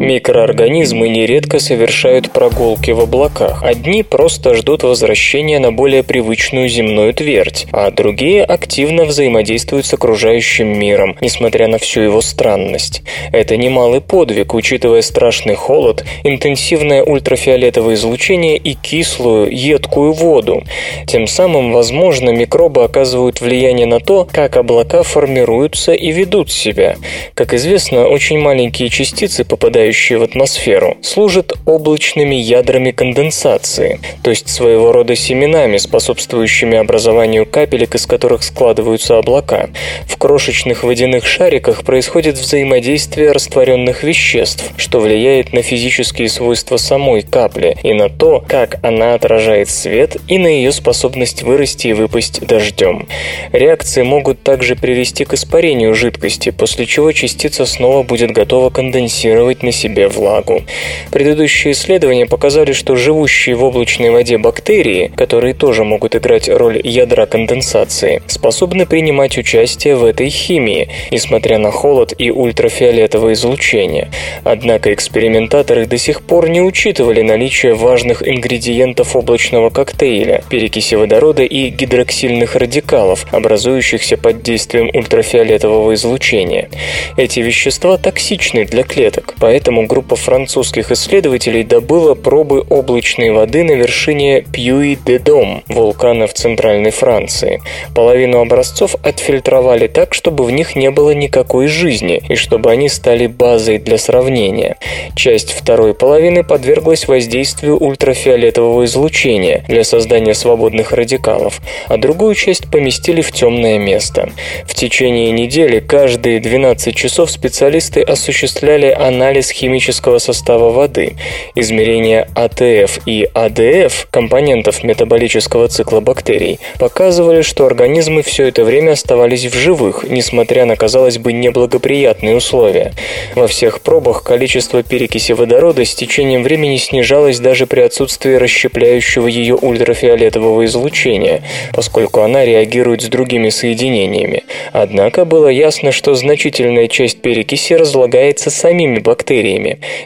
[0.00, 3.62] Микроорганизмы нередко совершают прогулки в облаках.
[3.62, 10.68] Одни просто ждут возвращения на более привычную земную твердь, а другие активно взаимодействуют с окружающим
[10.68, 13.02] миром, несмотря на всю его странность.
[13.30, 20.62] Это немалый подвиг, учитывая страшный холод, интенсивное ультрафиолетовое излучение и кислую, едкую воду.
[21.08, 26.96] Тем самым, возможно, микробы оказывают влияние на то, как облака формируются и ведут себя.
[27.34, 29.44] Как известно, очень маленькие частицы,
[29.90, 37.94] попадающие в атмосферу, служат облачными ядрами конденсации, то есть своего рода семенами, способствующими образованию капелек,
[37.94, 39.70] из которых складываются облака.
[40.06, 47.76] В крошечных водяных шариках происходит взаимодействие растворенных веществ, что влияет на физические свойства самой капли
[47.82, 53.08] и на то, как она отражает свет и на ее способность вырасти и выпасть дождем.
[53.52, 59.72] Реакции могут также привести к испарению жидкости, после чего частица снова будет готова конденсировать на
[59.80, 60.62] себе влагу.
[61.10, 67.26] Предыдущие исследования показали, что живущие в облачной воде бактерии, которые тоже могут играть роль ядра
[67.26, 74.10] конденсации, способны принимать участие в этой химии, несмотря на холод и ультрафиолетовое излучение.
[74.44, 81.70] Однако экспериментаторы до сих пор не учитывали наличие важных ингредиентов облачного коктейля– перекиси водорода и
[81.70, 86.68] гидроксильных радикалов, образующихся под действием ультрафиолетового излучения.
[87.16, 94.42] Эти вещества токсичны для клеток, поэтому группа французских исследователей добыла пробы облачной воды на вершине
[94.52, 97.62] Пьюи-де-Дом, вулкана в Центральной Франции.
[97.94, 103.26] Половину образцов отфильтровали так, чтобы в них не было никакой жизни и чтобы они стали
[103.26, 104.76] базой для сравнения.
[105.14, 113.20] Часть второй половины подверглась воздействию ультрафиолетового излучения для создания свободных радикалов, а другую часть поместили
[113.20, 114.30] в темное место.
[114.64, 121.16] В течение недели каждые 12 часов специалисты осуществляли анализ химического состава воды,
[121.54, 129.46] измерения АТФ и АДФ, компонентов метаболического цикла бактерий, показывали, что организмы все это время оставались
[129.46, 132.92] в живых, несмотря на, казалось бы, неблагоприятные условия.
[133.34, 139.54] Во всех пробах количество перекиси водорода с течением времени снижалось даже при отсутствии расщепляющего ее
[139.54, 144.44] ультрафиолетового излучения, поскольку она реагирует с другими соединениями.
[144.72, 149.39] Однако было ясно, что значительная часть перекиси разлагается самими бактериями.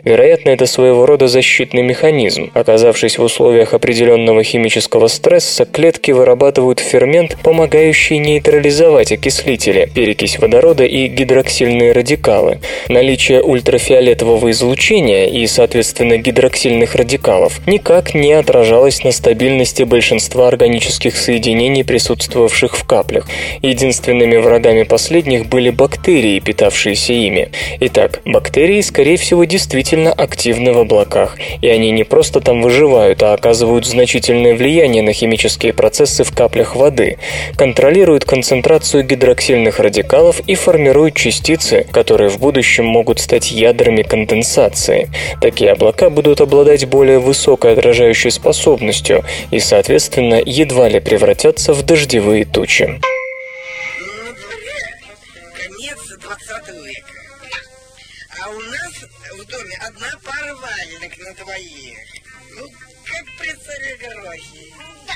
[0.04, 2.50] Вероятно, это своего рода защитный механизм.
[2.54, 11.06] Оказавшись в условиях определенного химического стресса, клетки вырабатывают фермент, помогающий нейтрализовать окислители, перекись водорода и
[11.08, 12.60] гидроксильные радикалы.
[12.88, 21.84] Наличие ультрафиолетового излучения и, соответственно, гидроксильных радикалов никак не отражалось на стабильности большинства органических соединений,
[21.84, 23.28] присутствовавших в каплях.
[23.62, 27.48] Единственными врагами последних были бактерии, питавшиеся ими.
[27.80, 33.32] Итак, бактерии, скорее всего, действительно активны в облаках, и они не просто там выживают, а
[33.32, 37.16] оказывают значительное влияние на химические процессы в каплях воды,
[37.56, 45.08] контролируют концентрацию гидроксильных радикалов и формируют частицы, которые в будущем могут стать ядрами конденсации.
[45.40, 52.44] Такие облака будут обладать более высокой отражающей способностью и, соответственно, едва ли превратятся в дождевые
[52.44, 53.00] тучи.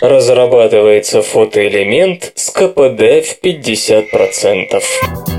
[0.00, 5.37] Разрабатывается фотоэлемент с КПД в 50%.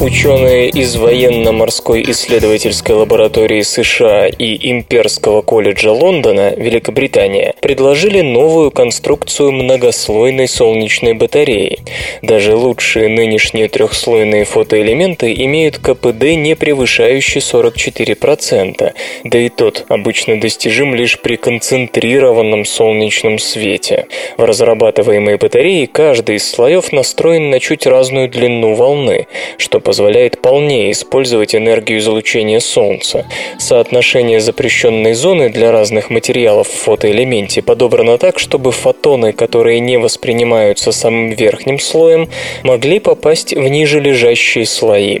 [0.00, 10.46] Ученые из военно-морской исследовательской лаборатории США и Имперского колледжа Лондона, Великобритания, предложили новую конструкцию многослойной
[10.46, 11.80] солнечной батареи.
[12.22, 18.92] Даже лучшие нынешние трехслойные фотоэлементы имеют КПД, не превышающий 44%,
[19.24, 24.06] да и тот обычно достижим лишь при концентрированном солнечном свете.
[24.36, 30.92] В разрабатываемой батарее каждый из слоев настроен на чуть разную длину волны, что позволяет полнее
[30.92, 33.24] использовать энергию излучения Солнца.
[33.58, 40.92] Соотношение запрещенной зоны для разных материалов в фотоэлементе подобрано так, чтобы фотоны, которые не воспринимаются
[40.92, 42.28] самым верхним слоем,
[42.64, 45.20] могли попасть в ниже лежащие слои.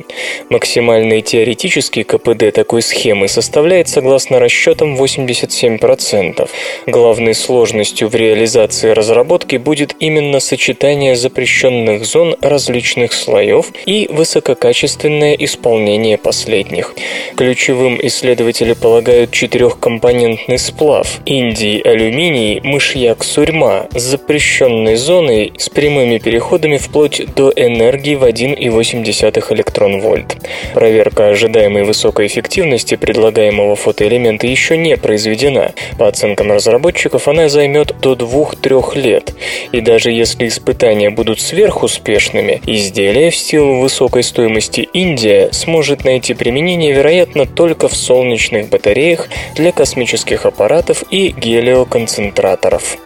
[0.50, 6.46] Максимальный теоретический КПД такой схемы составляет, согласно расчетам, 87%.
[6.86, 15.34] Главной сложностью в реализации разработки будет именно сочетание запрещенных зон различных слоев и высококачественных качественное
[15.34, 16.94] исполнение последних.
[17.36, 26.76] Ключевым исследователи полагают четырехкомпонентный сплав индий алюминий мышьяк сурьма с запрещенной зоной с прямыми переходами
[26.76, 30.36] вплоть до энергии в 1,8 электрон-вольт.
[30.74, 35.72] Проверка ожидаемой высокой эффективности предлагаемого фотоэлемента еще не произведена.
[35.98, 39.34] По оценкам разработчиков, она займет до 2-3 лет.
[39.72, 46.32] И даже если испытания будут сверхуспешными, изделие в силу высокой стоимости стоимости Индия сможет найти
[46.32, 52.96] применение, вероятно, только в солнечных батареях для космических аппаратов и гелиоконцентраторов.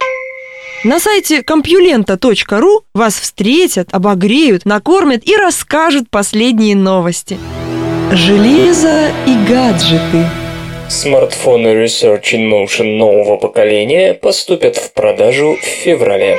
[0.85, 7.37] На сайте компьюлента.ру вас встретят, обогреют, накормят и расскажут последние новости.
[8.13, 10.25] Железо и гаджеты.
[10.89, 16.37] Смартфоны Research in Motion нового поколения поступят в продажу в феврале.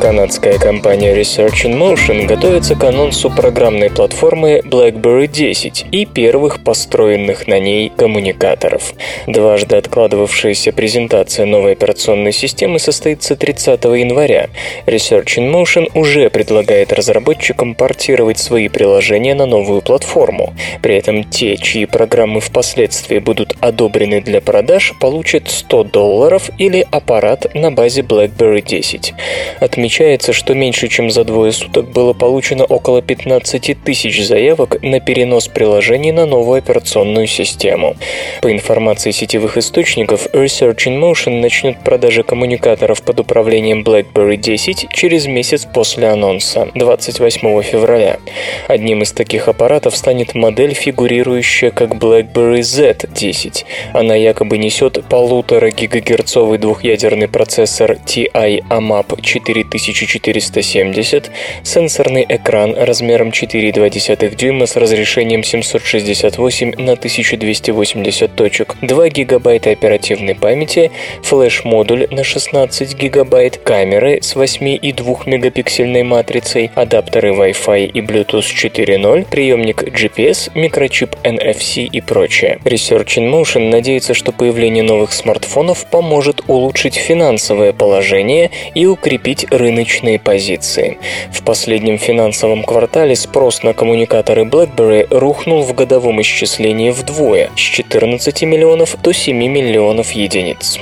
[0.00, 7.46] Канадская компания Research in Motion готовится к анонсу программной платформы BlackBerry 10 и первых построенных
[7.46, 8.94] на ней коммуникаторов.
[9.26, 14.48] Дважды откладывавшаяся презентация новой операционной системы состоится 30 января.
[14.86, 20.54] Research in Motion уже предлагает разработчикам портировать свои приложения на новую платформу.
[20.80, 27.54] При этом те, чьи программы впоследствии будут одобрены для продаж, получат 100 долларов или аппарат
[27.54, 29.12] на базе BlackBerry 10.
[29.60, 35.00] Отмечается Отмечается, что меньше чем за двое суток было получено около 15 тысяч заявок на
[35.00, 37.96] перенос приложений на новую операционную систему.
[38.40, 45.26] По информации сетевых источников, Research in Motion начнет продажи коммуникаторов под управлением BlackBerry 10 через
[45.26, 48.20] месяц после анонса, 28 февраля.
[48.68, 53.64] Одним из таких аппаратов станет модель, фигурирующая как BlackBerry Z10.
[53.92, 61.30] Она якобы несет полутора гигагерцовый двухъядерный процессор TI AMAP 4000 1470,
[61.62, 70.90] сенсорный экран размером 4,2 дюйма с разрешением 768 на 1280 точек, 2 гигабайта оперативной памяти,
[71.22, 79.82] флеш-модуль на 16 гигабайт, камеры с 8,2 мегапиксельной матрицей, адаптеры Wi-Fi и Bluetooth 4.0, приемник
[79.82, 82.58] GPS, микрочип NFC и прочее.
[82.64, 89.69] Research in Motion надеется, что появление новых смартфонов поможет улучшить финансовое положение и укрепить рынок
[89.70, 90.98] рыночные позиции.
[91.32, 98.42] В последнем финансовом квартале спрос на коммуникаторы BlackBerry рухнул в годовом исчислении вдвое– с 14
[98.42, 100.78] миллионов до 7 миллионов единиц.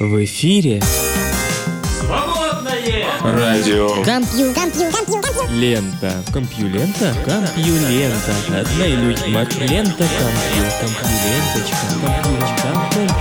[0.00, 0.80] В эфире
[3.22, 3.88] Радио.
[4.04, 5.58] Компью, компью, компью, компью.
[5.58, 6.12] Лента.
[6.32, 7.14] Компьюлента?
[7.24, 8.32] Компьюлента.
[8.48, 9.20] Одна и люди.
[9.26, 10.64] Лента компью.
[10.80, 11.76] Компьюленточка.
[12.02, 13.13] Компьюлента.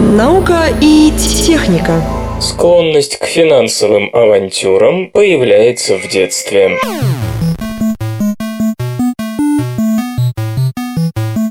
[0.00, 1.12] Наука и
[1.46, 2.02] техника.
[2.40, 6.78] Склонность к финансовым авантюрам появляется в детстве.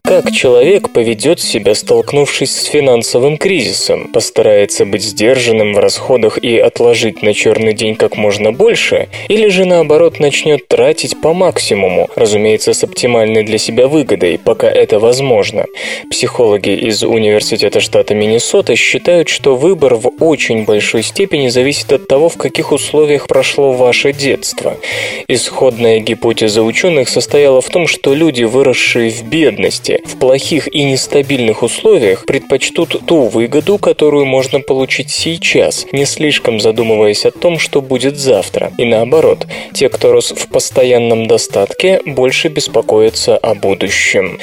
[0.10, 4.08] Как человек поведет себя, столкнувшись с финансовым кризисом?
[4.08, 9.10] Постарается быть сдержанным в расходах и отложить на черный день как можно больше?
[9.28, 14.98] Или же наоборот начнет тратить по максимуму, разумеется, с оптимальной для себя выгодой, пока это
[14.98, 15.68] возможно?
[16.10, 22.30] Психологи из Университета штата Миннесота считают, что выбор в очень большой степени зависит от того,
[22.30, 24.76] в каких условиях прошло ваше детство.
[25.28, 31.64] Исходная гипотеза ученых состояла в том, что люди, выросшие в бедности, в плохих и нестабильных
[31.64, 38.18] условиях предпочтут ту выгоду, которую можно получить сейчас, не слишком задумываясь о том, что будет
[38.18, 38.72] завтра.
[38.78, 44.40] И наоборот, те, кто рос в постоянном достатке, больше беспокоятся о будущем.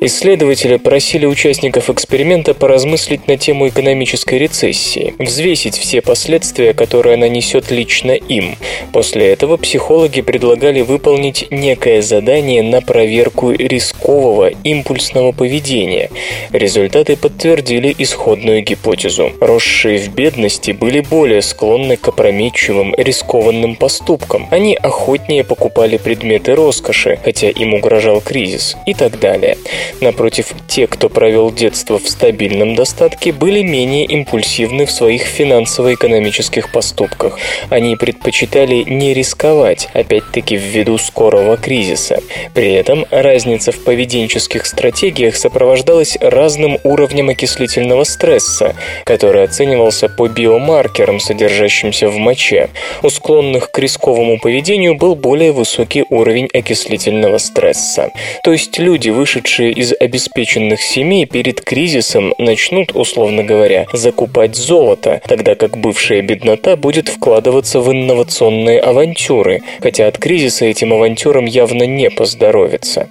[0.00, 7.70] Исследователи просили участников эксперимента поразмыслить на тему экономической рецессии, взвесить все последствия, которые она несет
[7.70, 8.56] лично им.
[8.92, 16.10] После этого психологи предлагали выполнить некое задание на проверку рискового импульса импульсного поведения.
[16.52, 19.32] Результаты подтвердили исходную гипотезу.
[19.40, 24.48] Росшие в бедности были более склонны к опрометчивым, рискованным поступкам.
[24.50, 29.58] Они охотнее покупали предметы роскоши, хотя им угрожал кризис, и так далее.
[30.00, 37.38] Напротив, те, кто провел детство в стабильном достатке, были менее импульсивны в своих финансово-экономических поступках.
[37.68, 42.22] Они предпочитали не рисковать, опять-таки ввиду скорого кризиса.
[42.54, 50.28] При этом разница в поведенческих стратегиях стратегиях сопровождалась разным уровнем окислительного стресса, который оценивался по
[50.28, 52.68] биомаркерам, содержащимся в моче.
[53.02, 58.12] У склонных к рисковому поведению был более высокий уровень окислительного стресса.
[58.44, 65.56] То есть люди, вышедшие из обеспеченных семей перед кризисом, начнут, условно говоря, закупать золото, тогда
[65.56, 72.08] как бывшая беднота будет вкладываться в инновационные авантюры, хотя от кризиса этим авантюрам явно не
[72.08, 73.08] поздоровится.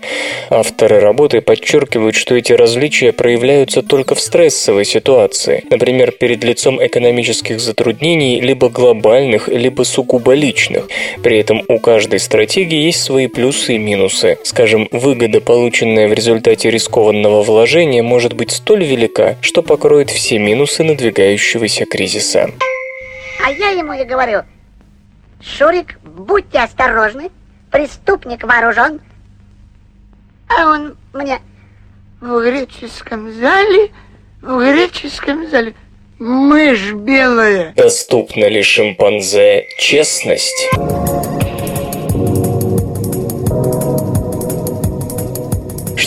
[0.49, 6.78] Авторы работы подчеркивают, подчеркивают, что эти различия проявляются только в стрессовой ситуации, например, перед лицом
[6.80, 10.88] экономических затруднений либо глобальных, либо сугубо личных.
[11.24, 14.38] При этом у каждой стратегии есть свои плюсы и минусы.
[14.43, 20.84] Скажем, выгода, полученная в результате рискованного вложения, может быть столь велика, что покроет все минусы
[20.84, 22.51] надвигающегося кризиса.
[23.43, 24.43] А я ему и говорю,
[25.41, 27.32] Шурик, будьте осторожны,
[27.72, 29.01] преступник вооружен,
[30.47, 31.39] А он мне,
[32.26, 33.91] В греческом зале,
[34.41, 35.76] в греческом зале
[36.17, 37.71] мышь белая.
[37.76, 40.71] Доступна ли шимпанзе честность?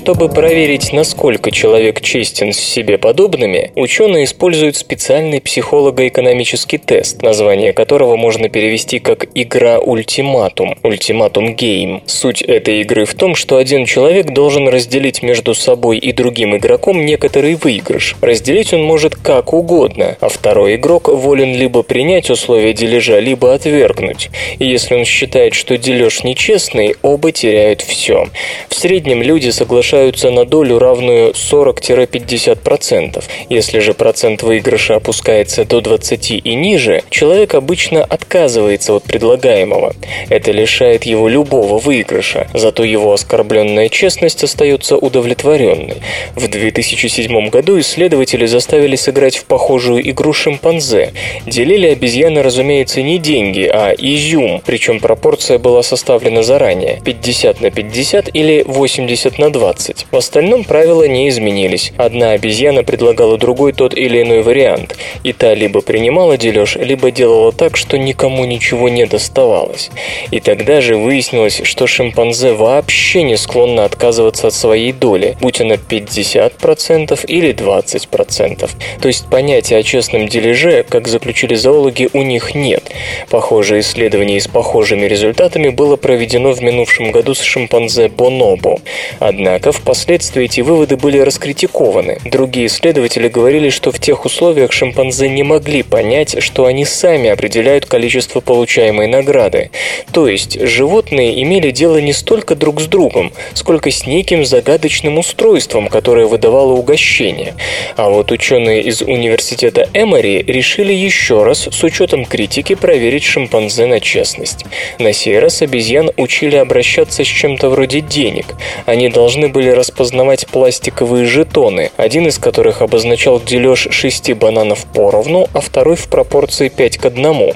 [0.09, 8.17] Чтобы проверить, насколько человек честен с себе подобными, ученые используют специальный психолого-экономический тест, название которого
[8.17, 12.03] можно перевести как «игра ультиматум»– «ультиматум гейм».
[12.07, 17.05] Суть этой игры в том, что один человек должен разделить между собой и другим игроком
[17.05, 18.17] некоторый выигрыш.
[18.23, 24.31] Разделить он может как угодно, а второй игрок волен либо принять условия дележа, либо отвергнуть.
[24.59, 28.29] И если он считает, что дележ нечестный, оба теряют все.
[28.71, 29.98] В среднем люди соглашаются
[30.31, 33.25] на долю, равную 40-50%.
[33.49, 39.95] Если же процент выигрыша опускается до 20 и ниже, человек обычно отказывается от предлагаемого.
[40.29, 45.97] Это лишает его любого выигрыша, зато его оскорбленная честность остается удовлетворенной.
[46.37, 51.13] В 2007 году исследователи заставили сыграть в похожую игру шимпанзе.
[51.47, 58.31] Делили обезьяны, разумеется, не деньги, а изюм, причем пропорция была составлена заранее– 50 на 50
[58.35, 59.88] или 80 на 20.
[60.11, 61.93] В остальном правила не изменились.
[61.97, 67.53] Одна обезьяна предлагала другой тот или иной вариант, и та либо принимала дележ, либо делала
[67.53, 69.91] так, что никому ничего не доставалось.
[70.31, 75.75] И тогда же выяснилось, что шимпанзе вообще не склонна отказываться от своей доли, будь она
[75.75, 78.71] 50% или 20%.
[79.01, 82.91] То есть понятия о честном дележе, как заключили зоологи, у них нет.
[83.31, 88.81] Похожее исследование с похожими результатами было проведено в минувшем году с шимпанзе Бонобо.
[89.19, 92.19] Однако впоследствии эти выводы были раскритикованы.
[92.25, 97.87] Другие исследователи говорили, что в тех условиях шимпанзе не могли понять, что они сами определяют
[97.87, 99.71] количество получаемой награды.
[100.13, 105.89] То есть животные имели дело не столько друг с другом, сколько с неким загадочным устройством,
[105.89, 107.55] которое выдавало угощение.
[107.97, 114.01] А вот ученые из университета Эмори решили еще раз с учетом критики проверить шимпанзе на
[114.01, 114.65] честность.
[114.99, 118.47] На сей раз обезьян учили обращаться с чем-то вроде денег.
[118.87, 125.61] Они должны были распознавать пластиковые жетоны, один из которых обозначал дележ 6 бананов поровну, а
[125.61, 127.55] второй в пропорции 5 к 1.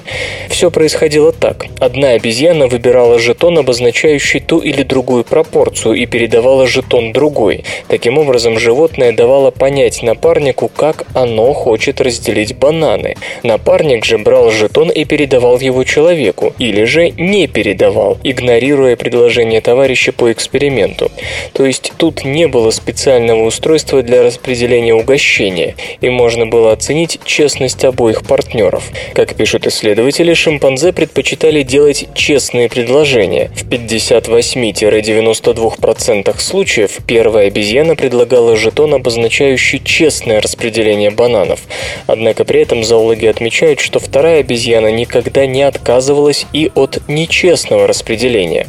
[0.49, 1.65] Все происходило так.
[1.79, 7.63] Одна обезьяна выбирала жетон, обозначающий ту или другую пропорцию, и передавала жетон другой.
[7.87, 13.15] Таким образом, животное давало понять напарнику, как оно хочет разделить бананы.
[13.43, 20.11] Напарник же брал жетон и передавал его человеку, или же не передавал, игнорируя предложение товарища
[20.11, 21.11] по эксперименту.
[21.53, 27.83] То есть тут не было специального устройства для распределения угощения, и можно было оценить честность
[27.85, 28.91] обоих партнеров.
[29.13, 33.51] Как пишут исследователи, шимпанзе предпочитали делать честные предложения.
[33.55, 41.61] В 58-92% случаев первая обезьяна предлагала жетон, обозначающий честное распределение бананов.
[42.07, 48.67] Однако при этом зоологи отмечают, что вторая обезьяна никогда не отказывалась и от нечестного распределения.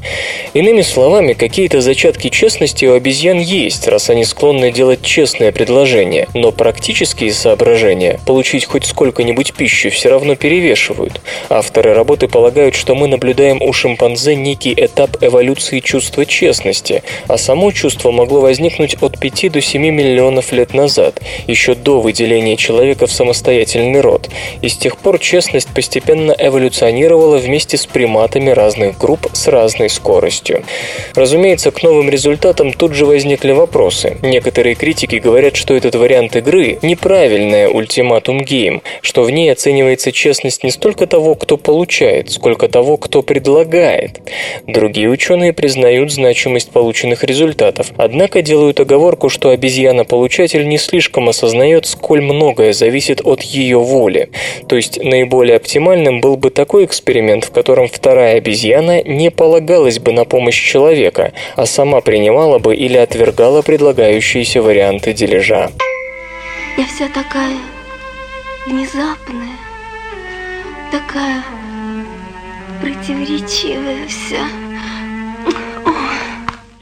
[0.52, 6.50] Иными словами, какие-то зачатки честности у обезьян есть, раз они склонны делать честное предложение, но
[6.50, 11.20] практические соображения получить хоть сколько-нибудь пищи все равно перевешивают.
[11.48, 17.70] Авторы работы полагают, что мы наблюдаем у шимпанзе некий этап эволюции чувства честности, а само
[17.70, 23.12] чувство могло возникнуть от 5 до 7 миллионов лет назад, еще до выделения человека в
[23.12, 24.28] самостоятельный род,
[24.60, 30.64] и с тех пор честность постепенно эволюционировала вместе с приматами разных групп с разной скоростью.
[31.14, 34.16] Разумеется, к новым результатам тут же возникли вопросы.
[34.22, 40.64] Некоторые критики говорят, что этот вариант игры– неправильная ультиматум гейм, что в ней оценивается честность
[40.64, 44.20] не столько того, кто получает, сколько того, кто предлагает.
[44.66, 52.20] Другие ученые признают значимость полученных результатов, однако делают оговорку, что обезьяна-получатель не слишком осознает, сколь
[52.20, 54.30] многое зависит от ее воли.
[54.68, 60.12] То есть наиболее оптимальным был бы такой эксперимент, в котором вторая обезьяна не полагалась бы
[60.12, 65.70] на помощь человека, а сама принимала бы или отвергала предлагающиеся варианты дележа.
[66.76, 67.56] Я вся такая
[68.66, 69.56] внезапная,
[70.90, 71.42] такая
[72.80, 74.46] противоречивая вся.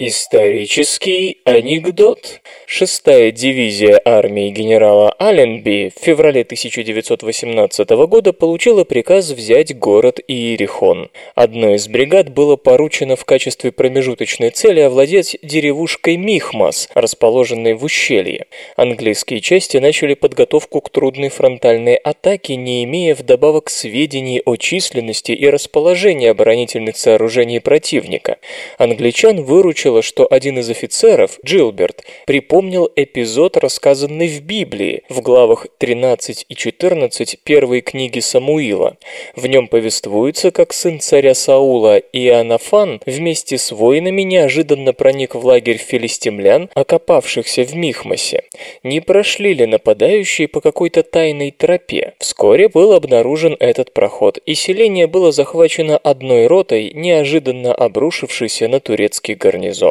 [0.05, 2.41] Исторический анекдот.
[2.67, 11.09] Шестая дивизия армии генерала Алленби в феврале 1918 года получила приказ взять город Иерихон.
[11.37, 18.47] Одной из бригад было поручено в качестве промежуточной цели овладеть деревушкой Михмас, расположенной в ущелье.
[18.75, 25.49] Английские части начали подготовку к трудной фронтальной атаке, не имея вдобавок сведений о численности и
[25.49, 28.39] расположении оборонительных сооружений противника.
[28.79, 35.67] Англичан выручил выходило, что один из офицеров, Джилберт, припомнил эпизод, рассказанный в Библии, в главах
[35.79, 38.97] 13 и 14 первой книги Самуила.
[39.37, 45.79] В нем повествуется, как сын царя Саула Иоаннафан вместе с воинами неожиданно проник в лагерь
[45.79, 48.45] филистимлян, окопавшихся в Михмасе.
[48.83, 52.15] Не прошли ли нападающие по какой-то тайной тропе?
[52.19, 59.35] Вскоре был обнаружен этот проход, и селение было захвачено одной ротой, неожиданно обрушившейся на турецкий
[59.35, 59.82] гарнизон.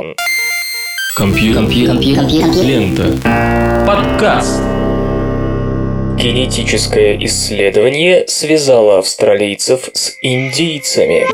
[1.18, 2.00] Компьютер.
[2.64, 3.86] Лента.
[3.86, 4.62] Подкаст.
[6.16, 11.28] Генетическое исследование связало австралийцев с индийцами.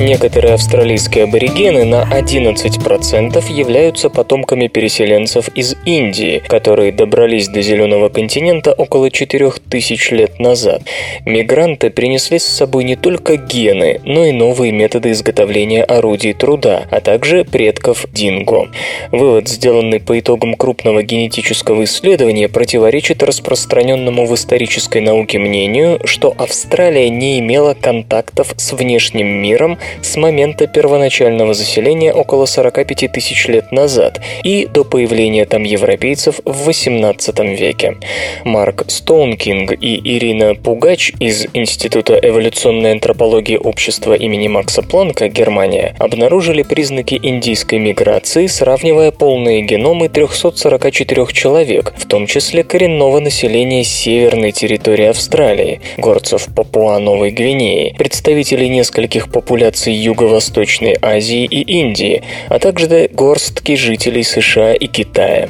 [0.00, 8.72] Некоторые австралийские аборигены на 11% являются потомками переселенцев из Индии, которые добрались до Зеленого континента
[8.72, 10.82] около 4000 лет назад.
[11.26, 17.00] Мигранты принесли с собой не только гены, но и новые методы изготовления орудий труда, а
[17.00, 18.68] также предков динго.
[19.10, 27.10] Вывод, сделанный по итогам крупного генетического исследования, противоречит распространенному в исторической науке мнению, что Австралия
[27.10, 34.20] не имела контактов с внешним миром с момента первоначального заселения около 45 тысяч лет назад
[34.42, 37.96] и до появления там европейцев в XVIII веке.
[38.44, 46.62] Марк Стоункинг и Ирина Пугач из Института эволюционной антропологии общества имени Макса Планка, Германия, обнаружили
[46.62, 55.06] признаки индийской миграции, сравнивая полные геномы 344 человек, в том числе коренного населения северной территории
[55.06, 63.76] Австралии, горцев Папуа-Новой Гвинеи, представителей нескольких популяций популяций Юго-Восточной Азии и Индии, а также горстки
[63.76, 65.48] жителей США и Китая.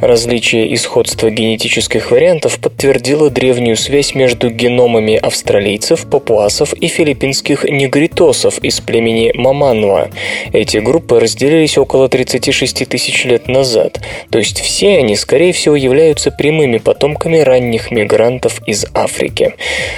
[0.00, 8.58] Различие и сходство генетических вариантов подтвердило древнюю связь между геномами австралийцев, папуасов и филиппинских негритосов
[8.64, 10.08] из племени Мамануа.
[10.52, 14.00] Эти группы разделились около 36 тысяч лет назад,
[14.30, 19.54] то есть все они, скорее всего, являются прямыми потомками ранних мигрантов из Африки.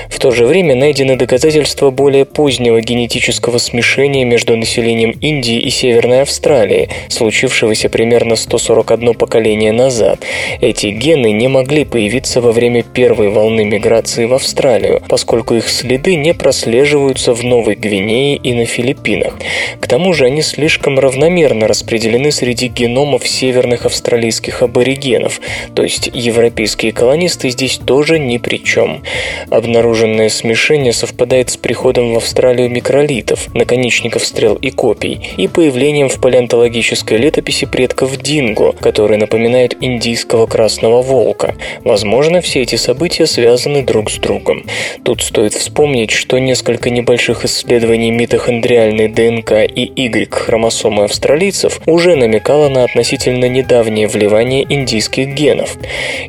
[0.09, 6.22] В то же время найдены доказательства более позднего генетического смешения между населением Индии и Северной
[6.22, 10.24] Австралии, случившегося примерно 141 поколение назад.
[10.60, 16.16] Эти гены не могли появиться во время первой волны миграции в Австралию, поскольку их следы
[16.16, 19.38] не прослеживаются в Новой Гвинее и на Филиппинах.
[19.80, 25.40] К тому же они слишком равномерно распределены среди геномов северных австралийских аборигенов,
[25.74, 29.02] то есть европейские колонисты здесь тоже ни при чем.
[29.50, 36.20] Обнаруженное смешение совпадает с приходом в Австралию микролитов, наконечников стрел и копий, и появлением в
[36.20, 41.54] палеонтологической летописи предков динго, которые напоминают индийского красного волка.
[41.84, 44.64] Возможно, все эти события связаны друг с другом.
[45.02, 52.84] Тут стоит вспомнить, что несколько небольших исследований митохондриальной ДНК и Y-хромосомы австралийцев уже намекало на
[52.84, 55.76] относительно недавнее вливание индийских генов.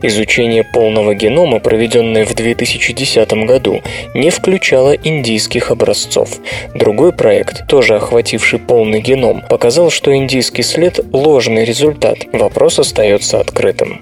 [0.02, 3.82] Изучение полного генома, проведенное в 2010 году,
[4.14, 6.30] не включало индийских образцов.
[6.74, 12.20] Другой проект, тоже охвативший полный геном, показал, что индийский след– ложный результат.
[12.32, 14.02] Вопрос остается открытым.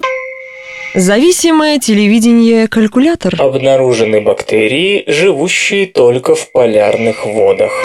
[0.94, 3.34] Зависимое телевидение-калькулятор.
[3.38, 7.84] Обнаружены бактерии, живущие только в полярных водах.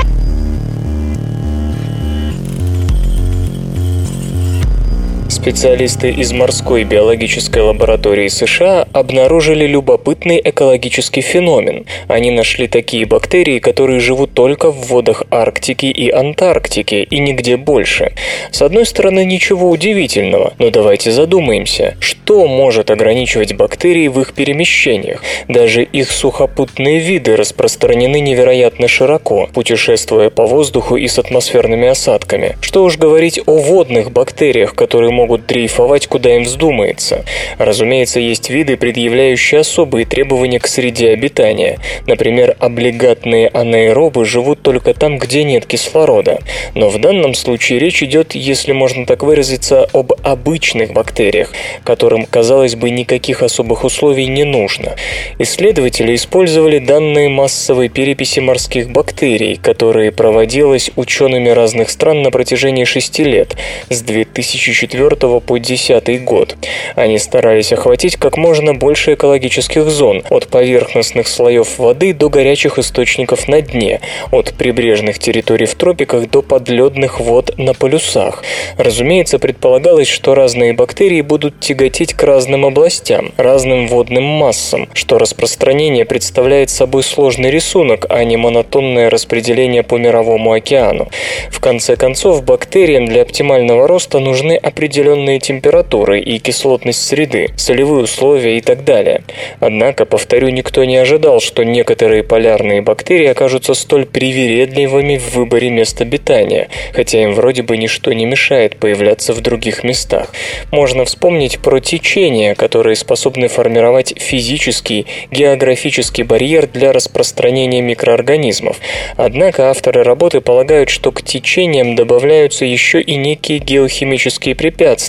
[5.44, 11.86] Специалисты из морской биологической лаборатории США обнаружили любопытный экологический феномен.
[12.08, 18.14] Они нашли такие бактерии, которые живут только в водах Арктики и Антарктики и нигде больше.
[18.52, 25.22] С одной стороны, ничего удивительного, но давайте задумаемся, что может ограничивать бактерии в их перемещениях?
[25.50, 32.56] Даже их сухопутные виды распространены невероятно широко, путешествуя по воздуху и с атмосферными осадками.
[32.62, 37.26] Что уж говорить о водных бактериях, которые могут могут дрейфовать куда им вздумается.
[37.58, 41.80] Разумеется, есть виды, предъявляющие особые требования к среде обитания.
[42.06, 46.40] Например, облигатные анаэробы живут только там, где нет кислорода.
[46.76, 51.50] Но в данном случае речь идет, если можно так выразиться, об обычных бактериях,
[51.84, 54.94] которым, казалось бы, никаких особых условий не нужно.
[55.40, 63.24] Исследователи использовали данные массовой переписи морских бактерий, которые проводилась учеными разных стран на протяжении шести
[63.24, 63.56] лет,
[63.90, 66.56] с 2004 4 по 10 год.
[66.96, 73.48] Они старались охватить как можно больше экологических зон, от поверхностных слоев воды до горячих источников
[73.48, 74.02] на дне,
[74.32, 78.44] от прибрежных территорий в тропиках до подледных вод на полюсах.
[78.78, 86.04] Разумеется, предполагалось, что разные бактерии будут тяготеть к разным областям, разным водным массам, что распространение
[86.06, 91.10] представляет собой сложный рисунок, а не монотонное распределение по мировому океану.
[91.50, 98.58] В конце концов, бактериям для оптимального роста нужны определенные температуры и кислотность среды, солевые условия
[98.58, 99.24] и так далее.
[99.60, 106.04] Однако, повторю, никто не ожидал, что некоторые полярные бактерии окажутся столь привередливыми в выборе места
[106.04, 110.34] обитания, хотя им вроде бы ничто не мешает появляться в других местах.
[110.72, 118.78] Можно вспомнить про течения, которые способны формировать физический, географический барьер для распространения микроорганизмов.
[119.18, 125.03] Однако авторы работы полагают, что к течениям добавляются еще и некие геохимические препятствия,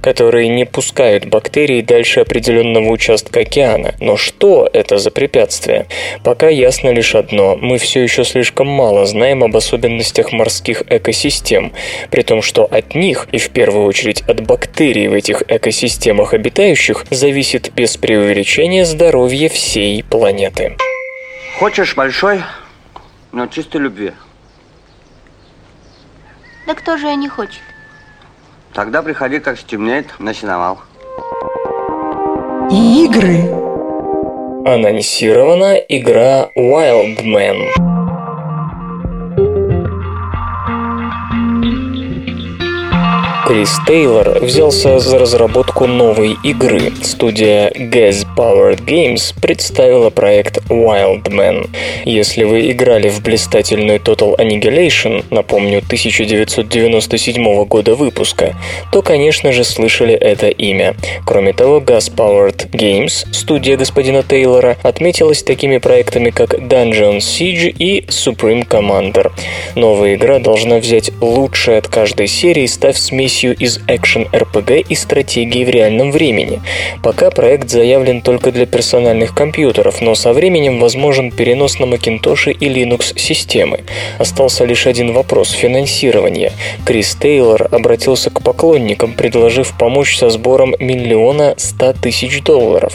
[0.00, 3.94] которые не пускают бактерии дальше определенного участка океана.
[4.00, 5.86] Но что это за препятствия?
[6.24, 11.72] Пока ясно лишь одно– мы все еще слишком мало знаем об особенностях морских экосистем,
[12.10, 17.04] при том, что от них, и в первую очередь от бактерий в этих экосистемах обитающих,
[17.10, 20.76] зависит без преувеличения здоровье всей планеты.
[21.58, 22.42] Хочешь большой,
[23.32, 24.12] но чистой любви?
[26.66, 27.60] Да кто же не хочет?
[28.76, 30.80] Тогда приходи, как стемнеет, на сеновал.
[32.70, 33.50] Игры.
[34.66, 37.95] Анонсирована игра Wildman.
[43.46, 46.92] Крис Тейлор взялся за разработку новой игры.
[47.00, 51.70] Студия Gaz Powered Games представила проект Wildman.
[52.04, 58.56] Если вы играли в блистательную Total Annihilation, напомню, 1997 года выпуска,
[58.90, 60.96] то, конечно же, слышали это имя.
[61.24, 68.00] Кроме того, Gas Powered Games, студия господина Тейлора, отметилась такими проектами, как Dungeon Siege и
[68.08, 69.30] Supreme Commander.
[69.76, 72.98] Новая игра должна взять лучшее от каждой серии, став
[73.36, 76.60] смесью из экшен-РПГ и стратегии в реальном времени.
[77.02, 82.68] Пока проект заявлен только для персональных компьютеров, но со временем возможен перенос на Macintosh и
[82.68, 83.80] Linux системы.
[84.18, 86.52] Остался лишь один вопрос– финансирования.
[86.84, 92.94] Крис Тейлор обратился к поклонникам, предложив помочь со сбором миллиона ста тысяч долларов.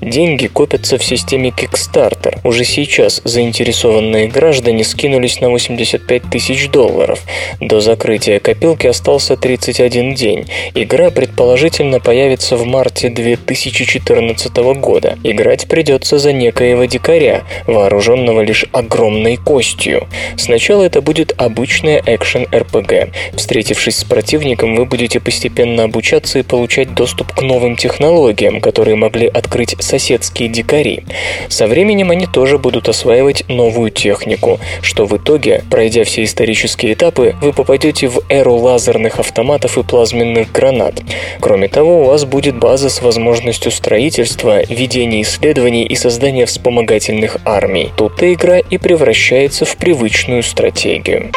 [0.00, 2.38] Деньги копятся в системе Kickstarter.
[2.44, 7.20] Уже сейчас заинтересованные граждане скинулись на 85 тысяч долларов.
[7.60, 10.46] До закрытия копилки остался 30 21 день.
[10.74, 15.18] Игра предположительно появится в марте 2014 года.
[15.24, 20.06] Играть придется за некоего дикаря, вооруженного лишь огромной костью.
[20.36, 23.10] Сначала это будет обычная экшен-РПГ.
[23.34, 29.28] Встретившись с противником, вы будете постепенно обучаться и получать доступ к новым технологиям, которые могли
[29.28, 31.04] открыть соседские дикари.
[31.48, 37.34] Со временем они тоже будут осваивать новую технику, что в итоге, пройдя все исторические этапы,
[37.40, 40.94] вы попадете в эру лазерных автоматов снарядов и плазменных гранат.
[41.40, 47.92] Кроме того, у вас будет база с возможностью строительства, ведения исследований и создания вспомогательных армий.
[47.96, 51.30] Тут-то игра и превращается в привычную стратегию.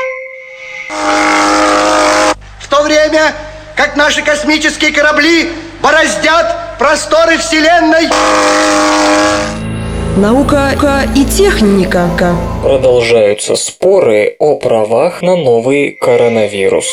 [2.60, 3.34] В то время,
[3.76, 5.50] как наши космические корабли
[5.82, 8.10] бороздят просторы Вселенной...
[10.16, 12.08] Наука и техника.
[12.62, 16.86] Продолжаются споры о правах на новый коронавирус.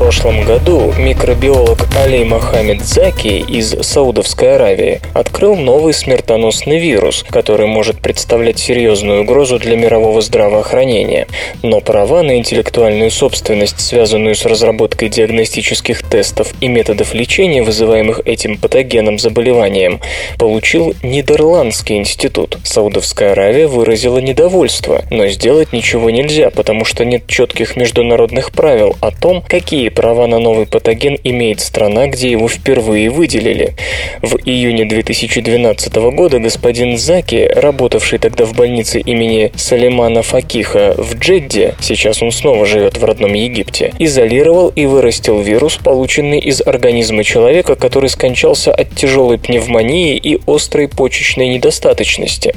[0.00, 8.00] Прошлом году микробиолог Али Мохаммед Заки из Саудовской Аравии открыл новый смертоносный вирус, который может
[8.00, 11.26] представлять серьезную угрозу для мирового здравоохранения.
[11.62, 18.56] Но права на интеллектуальную собственность, связанную с разработкой диагностических тестов и методов лечения, вызываемых этим
[18.56, 20.00] патогенным заболеванием,
[20.38, 22.56] получил Нидерландский институт.
[22.64, 29.10] Саудовская Аравия выразила недовольство, но сделать ничего нельзя, потому что нет четких международных правил о
[29.10, 33.74] том, какие права на новый патоген имеет страна, где его впервые выделили.
[34.22, 41.74] В июне 2012 года господин Заки, работавший тогда в больнице имени Салимана Факиха в Джедде,
[41.80, 47.74] сейчас он снова живет в родном Египте, изолировал и вырастил вирус, полученный из организма человека,
[47.74, 52.54] который скончался от тяжелой пневмонии и острой почечной недостаточности.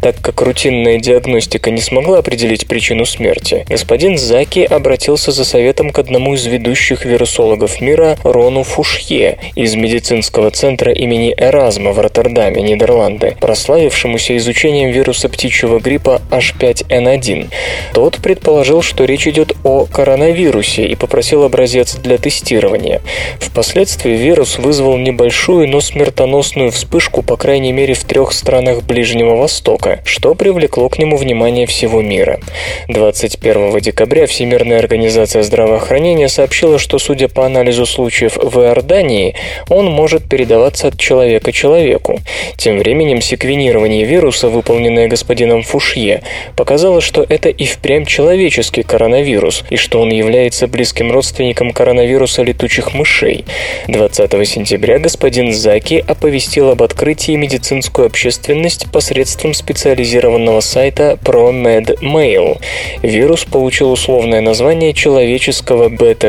[0.00, 5.98] Так как рутинная диагностика не смогла определить причину смерти, господин Заки обратился за советом к
[5.98, 13.36] одному из ведущих вирусологов мира Рону Фушье из медицинского центра имени Эразма в Роттердаме, Нидерланды,
[13.40, 17.50] прославившемуся изучением вируса птичьего гриппа H5N1.
[17.94, 23.02] Тот предположил, что речь идет о коронавирусе и попросил образец для тестирования.
[23.38, 30.00] Впоследствии вирус вызвал небольшую, но смертоносную вспышку, по крайней мере, в трех странах Ближнего Востока,
[30.04, 32.40] что привлекло к нему внимание всего мира.
[32.88, 36.47] 21 декабря Всемирная организация здравоохранения сообщила,
[36.78, 39.34] что, судя по анализу случаев в Иордании,
[39.68, 42.20] он может передаваться от человека человеку.
[42.56, 46.22] Тем временем секвенирование вируса, выполненное господином Фушье,
[46.56, 52.94] показало, что это и впрямь человеческий коронавирус, и что он является близким родственником коронавируса летучих
[52.94, 53.44] мышей.
[53.88, 62.58] 20 сентября господин Заки оповестил об открытии медицинскую общественность посредством специализированного сайта ProMedMail.
[63.02, 65.88] Вирус получил условное название человеческого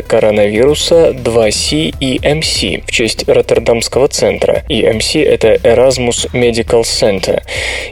[0.10, 4.64] бета-коронавируса 2C EMC в честь Роттердамского центра.
[4.68, 7.44] EMC– это Erasmus Medical Center.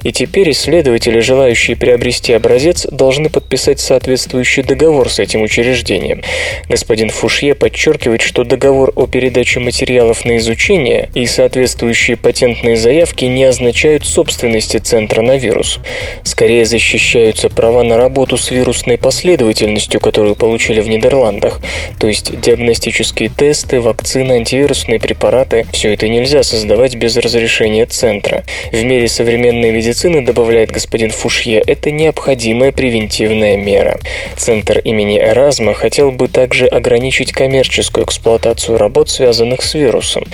[0.03, 6.23] И теперь исследователи, желающие приобрести образец, должны подписать соответствующий договор с этим учреждением.
[6.67, 13.43] Господин Фушье подчеркивает, что договор о передаче материалов на изучение и соответствующие патентные заявки не
[13.43, 15.79] означают собственности центра на вирус.
[16.23, 21.59] Скорее защищаются права на работу с вирусной последовательностью, которую получили в Нидерландах.
[21.99, 28.43] То есть диагностические тесты, вакцины, антивирусные препараты– все это нельзя создавать без разрешения центра.
[28.71, 33.99] В мире современной медицины, добавляет господин Фушье, это необходимая превентивная мера.
[34.35, 40.25] Центр имени Эразма хотел бы также ограничить коммерческую эксплуатацию работ, связанных с вирусом.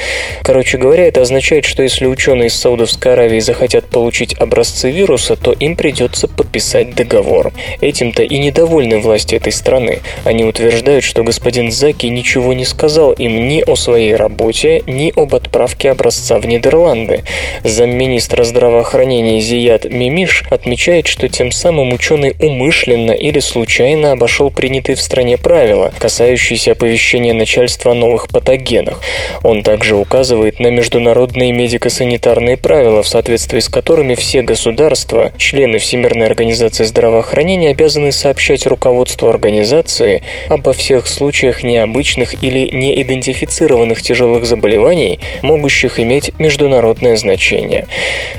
[0.43, 5.51] Короче говоря, это означает, что если ученые из Саудовской Аравии захотят получить образцы вируса, то
[5.51, 7.51] им придется подписать договор.
[7.81, 9.99] Этим-то и недовольны власти этой страны.
[10.23, 15.35] Они утверждают, что господин Заки ничего не сказал им ни о своей работе, ни об
[15.35, 17.23] отправке образца в Нидерланды.
[17.63, 25.01] Замминистра здравоохранения Зият Мимиш отмечает, что тем самым ученый умышленно или случайно обошел принятые в
[25.01, 29.01] стране правила, касающиеся оповещения начальства о новых патогенах.
[29.43, 36.25] Он также указывает на международные медико-санитарные правила, в соответствии с которыми все государства, члены Всемирной
[36.25, 45.99] организации здравоохранения, обязаны сообщать руководству организации обо всех случаях необычных или неидентифицированных тяжелых заболеваний, могущих
[45.99, 47.85] иметь международное значение.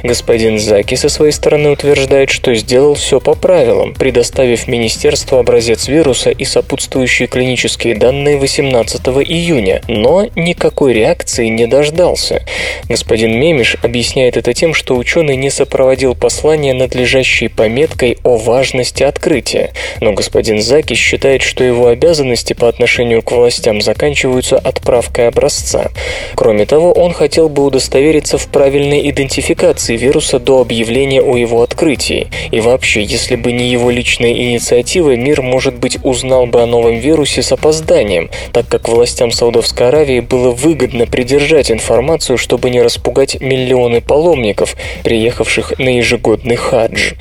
[0.02, 6.30] Господин Заки со своей стороны утверждает, что сделал все по правилам, предоставив Министерству образец вируса
[6.30, 12.42] и сопутствующие клинические данные 18 июня, но никакой реакции не дождался.
[12.88, 19.72] Господин Мемиш объясняет это тем, что ученый не сопроводил послание надлежащей пометкой о важности открытия,
[20.00, 25.90] но господин Заки считает, что его обязанности по отношению к властям заканчиваются отправкой образца.
[26.34, 32.28] Кроме того, он хотел бы удостовериться в правильной идентификации вируса до объявления о его открытии.
[32.50, 36.98] И вообще, если бы не его личная инициатива, мир, может быть, узнал бы о новом
[36.98, 43.40] вирусе с опозданием, так как властям Саудовской Аравии было выгодно придержать информацию, чтобы не распугать
[43.40, 47.12] миллионы паломников, приехавших на ежегодный хадж.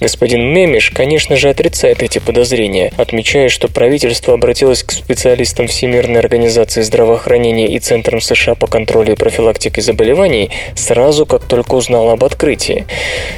[0.00, 5.27] Господин Мемиш, конечно же, отрицает эти подозрения, отмечая, что правительство обратилось к специалистам
[5.68, 12.12] Всемирной организации здравоохранения и Центрам США по контролю и профилактике заболеваний сразу, как только узнало
[12.12, 12.86] об открытии.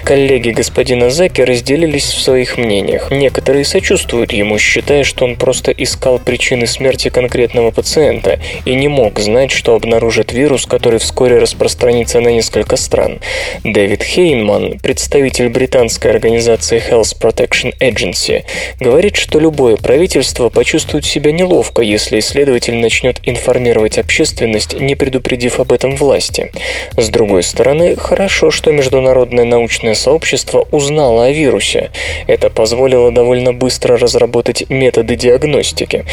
[0.05, 3.11] Коллеги господина Заки разделились в своих мнениях.
[3.11, 9.19] Некоторые сочувствуют ему, считая, что он просто искал причины смерти конкретного пациента и не мог
[9.19, 13.21] знать, что обнаружит вирус, который вскоре распространится на несколько стран.
[13.65, 18.45] Дэвид Хейнман, представитель британской организации Health Protection Agency,
[18.79, 25.73] говорит, что любое правительство почувствует себя неловко, если исследователь начнет информировать общественность, не предупредив об
[25.73, 26.51] этом власти.
[26.97, 31.91] С другой стороны, хорошо, что международное научное сообщество узнало о вирусе.
[32.27, 36.05] Это позволило довольно быстро разработать методы диагностики.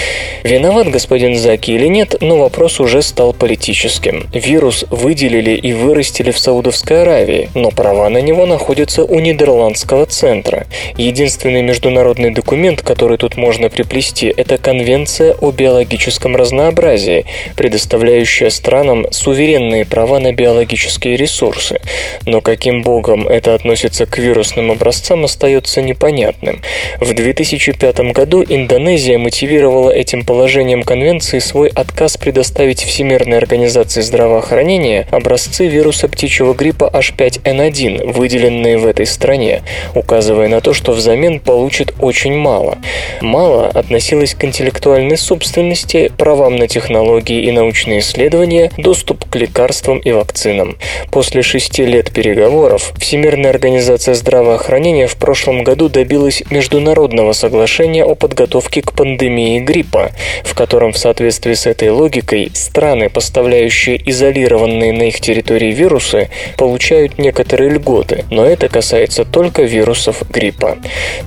[0.44, 4.28] Виноват господин Заки или нет, но вопрос уже стал политическим.
[4.34, 10.68] Вирус выделили и вырастили в Саудовской Аравии, но права на него находятся у Нидерландского центра.
[10.98, 17.26] Единственный международный документ, который тут можно приплести, это Конвенция о биологическом разнообразии,
[17.56, 21.80] предоставляющая странам суверенные права на биологические ресурсы.
[22.26, 26.62] Но каким богом это относится к вирусным образцам, остается непонятным.
[27.00, 35.68] В 2005 году Индонезия мотивировала этим положением конвенции свой отказ предоставить Всемирной организации здравоохранения образцы
[35.68, 39.62] вируса птичьего гриппа H5N1, выделенные в этой стране,
[39.96, 42.78] указывая на то, что взамен получит очень мало.
[43.22, 50.00] Мало относилось к интеллектуальной собственности, собственности, правам на технологии и научные исследования, доступ к лекарствам
[50.00, 50.78] и вакцинам.
[51.12, 58.82] После шести лет переговоров Всемирная организация здравоохранения в прошлом году добилась международного соглашения о подготовке
[58.82, 60.10] к пандемии гриппа,
[60.44, 67.20] в котором в соответствии с этой логикой страны, поставляющие изолированные на их территории вирусы, получают
[67.20, 70.78] некоторые льготы, но это касается только вирусов гриппа.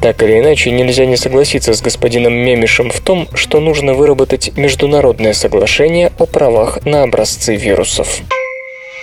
[0.03, 5.35] Так или иначе, нельзя не согласиться с господином Мемишем в том, что нужно выработать международное
[5.35, 8.21] соглашение о правах на образцы вирусов.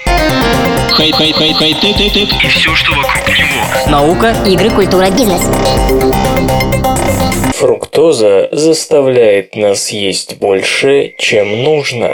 [0.06, 2.44] Хай, хай, хай, хай, тык, тык, тык.
[2.44, 3.92] И все, что вокруг него.
[3.92, 5.44] Наука, игры, культура, бизнес.
[7.54, 12.10] Фруктоза заставляет нас есть больше, чем нужно.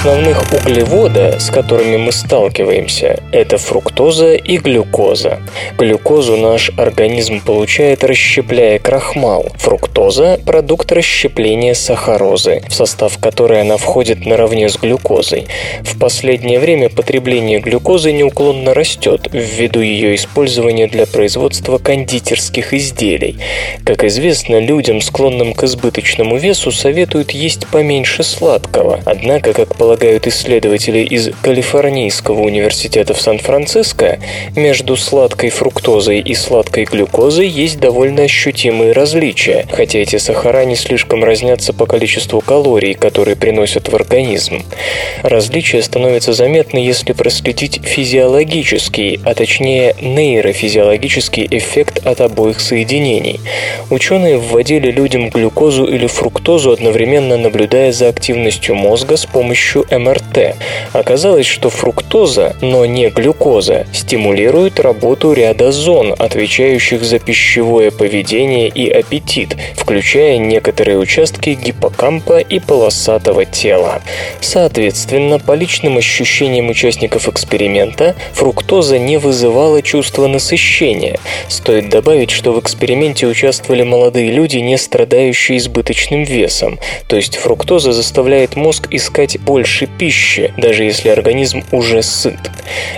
[0.00, 5.40] Основных углевода, с которыми мы сталкиваемся, это фруктоза и глюкоза.
[5.76, 9.48] Глюкозу наш организм получает, расщепляя крахмал.
[9.56, 15.48] Фруктоза– продукт расщепления сахарозы, в состав которой она входит наравне с глюкозой.
[15.82, 23.36] В последнее время потребление глюкозы неуклонно растет ввиду ее использования для производства кондитерских изделий.
[23.84, 29.00] Как известно, людям, склонным к избыточному весу, советуют есть поменьше сладкого.
[29.04, 34.20] Однако, как полагают исследователи из Калифорнийского университета в Сан-Франциско,
[34.54, 41.24] между сладкой фруктозой и сладкой глюкозой есть довольно ощутимые различия, хотя эти сахара не слишком
[41.24, 44.62] разнятся по количеству калорий, которые приносят в организм.
[45.24, 53.40] Различия становятся заметны, если проследить физиологический, а точнее нейрофизиологический эффект от обоих соединений.
[53.90, 60.56] Ученые вводили людям глюкозу или фруктозу, одновременно наблюдая за активностью мозга с помощью МРТ.
[60.92, 68.88] Оказалось, что фруктоза, но не глюкоза, стимулирует работу ряда зон, отвечающих за пищевое поведение и
[68.90, 74.02] аппетит, включая некоторые участки гиппокампа и полосатого тела.
[74.40, 81.18] Соответственно, по личным ощущениям участников эксперимента, фруктоза не вызывала чувства насыщения.
[81.48, 86.78] Стоит добавить, что в эксперименте участвовали молодые люди, не страдающие избыточным весом,
[87.08, 92.50] то есть фруктоза заставляет мозг искать больше пищи, даже если организм уже сыт.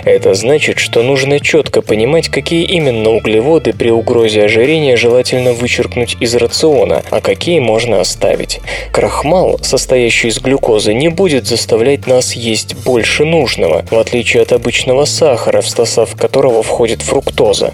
[0.03, 6.35] Это значит, что нужно четко понимать, какие именно углеводы при угрозе ожирения желательно вычеркнуть из
[6.35, 8.59] рациона, а какие можно оставить.
[8.91, 15.05] Крахмал, состоящий из глюкозы, не будет заставлять нас есть больше нужного, в отличие от обычного
[15.05, 17.73] сахара, в состав которого входит фруктоза.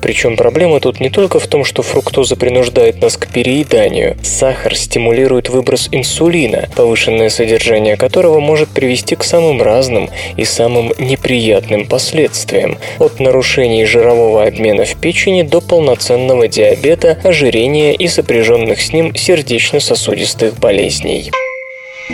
[0.00, 4.16] Причем проблема тут не только в том, что фруктоза принуждает нас к перееданию.
[4.22, 11.86] Сахар стимулирует выброс инсулина, повышенное содержание которого может привести к самым разным и самым неприятным
[11.86, 19.14] последствиям, от нарушений жирового обмена в печени до полноценного диабета, ожирения и сопряженных с ним
[19.14, 21.30] сердечно-сосудистых болезней.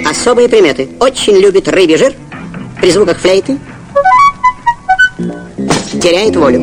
[0.05, 0.89] Особые приметы.
[1.01, 2.15] Очень любит рыбий жир.
[2.81, 3.59] При звуках флейты
[6.03, 6.63] теряет волю.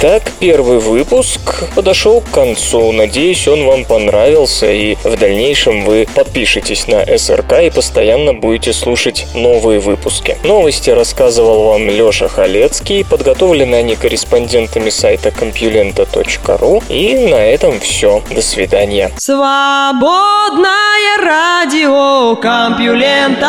[0.00, 2.92] Итак, первый выпуск подошел к концу.
[2.92, 9.26] Надеюсь, он вам понравился, и в дальнейшем вы подпишетесь на СРК и постоянно будете слушать
[9.34, 10.38] новые выпуски.
[10.44, 13.04] Новости рассказывал вам Леша Халецкий.
[13.04, 16.84] Подготовлены они корреспондентами сайта compulenta.ru.
[16.88, 18.22] И на этом все.
[18.30, 19.10] До свидания.
[19.16, 20.68] Свободное
[21.20, 23.48] радио Компьюлента.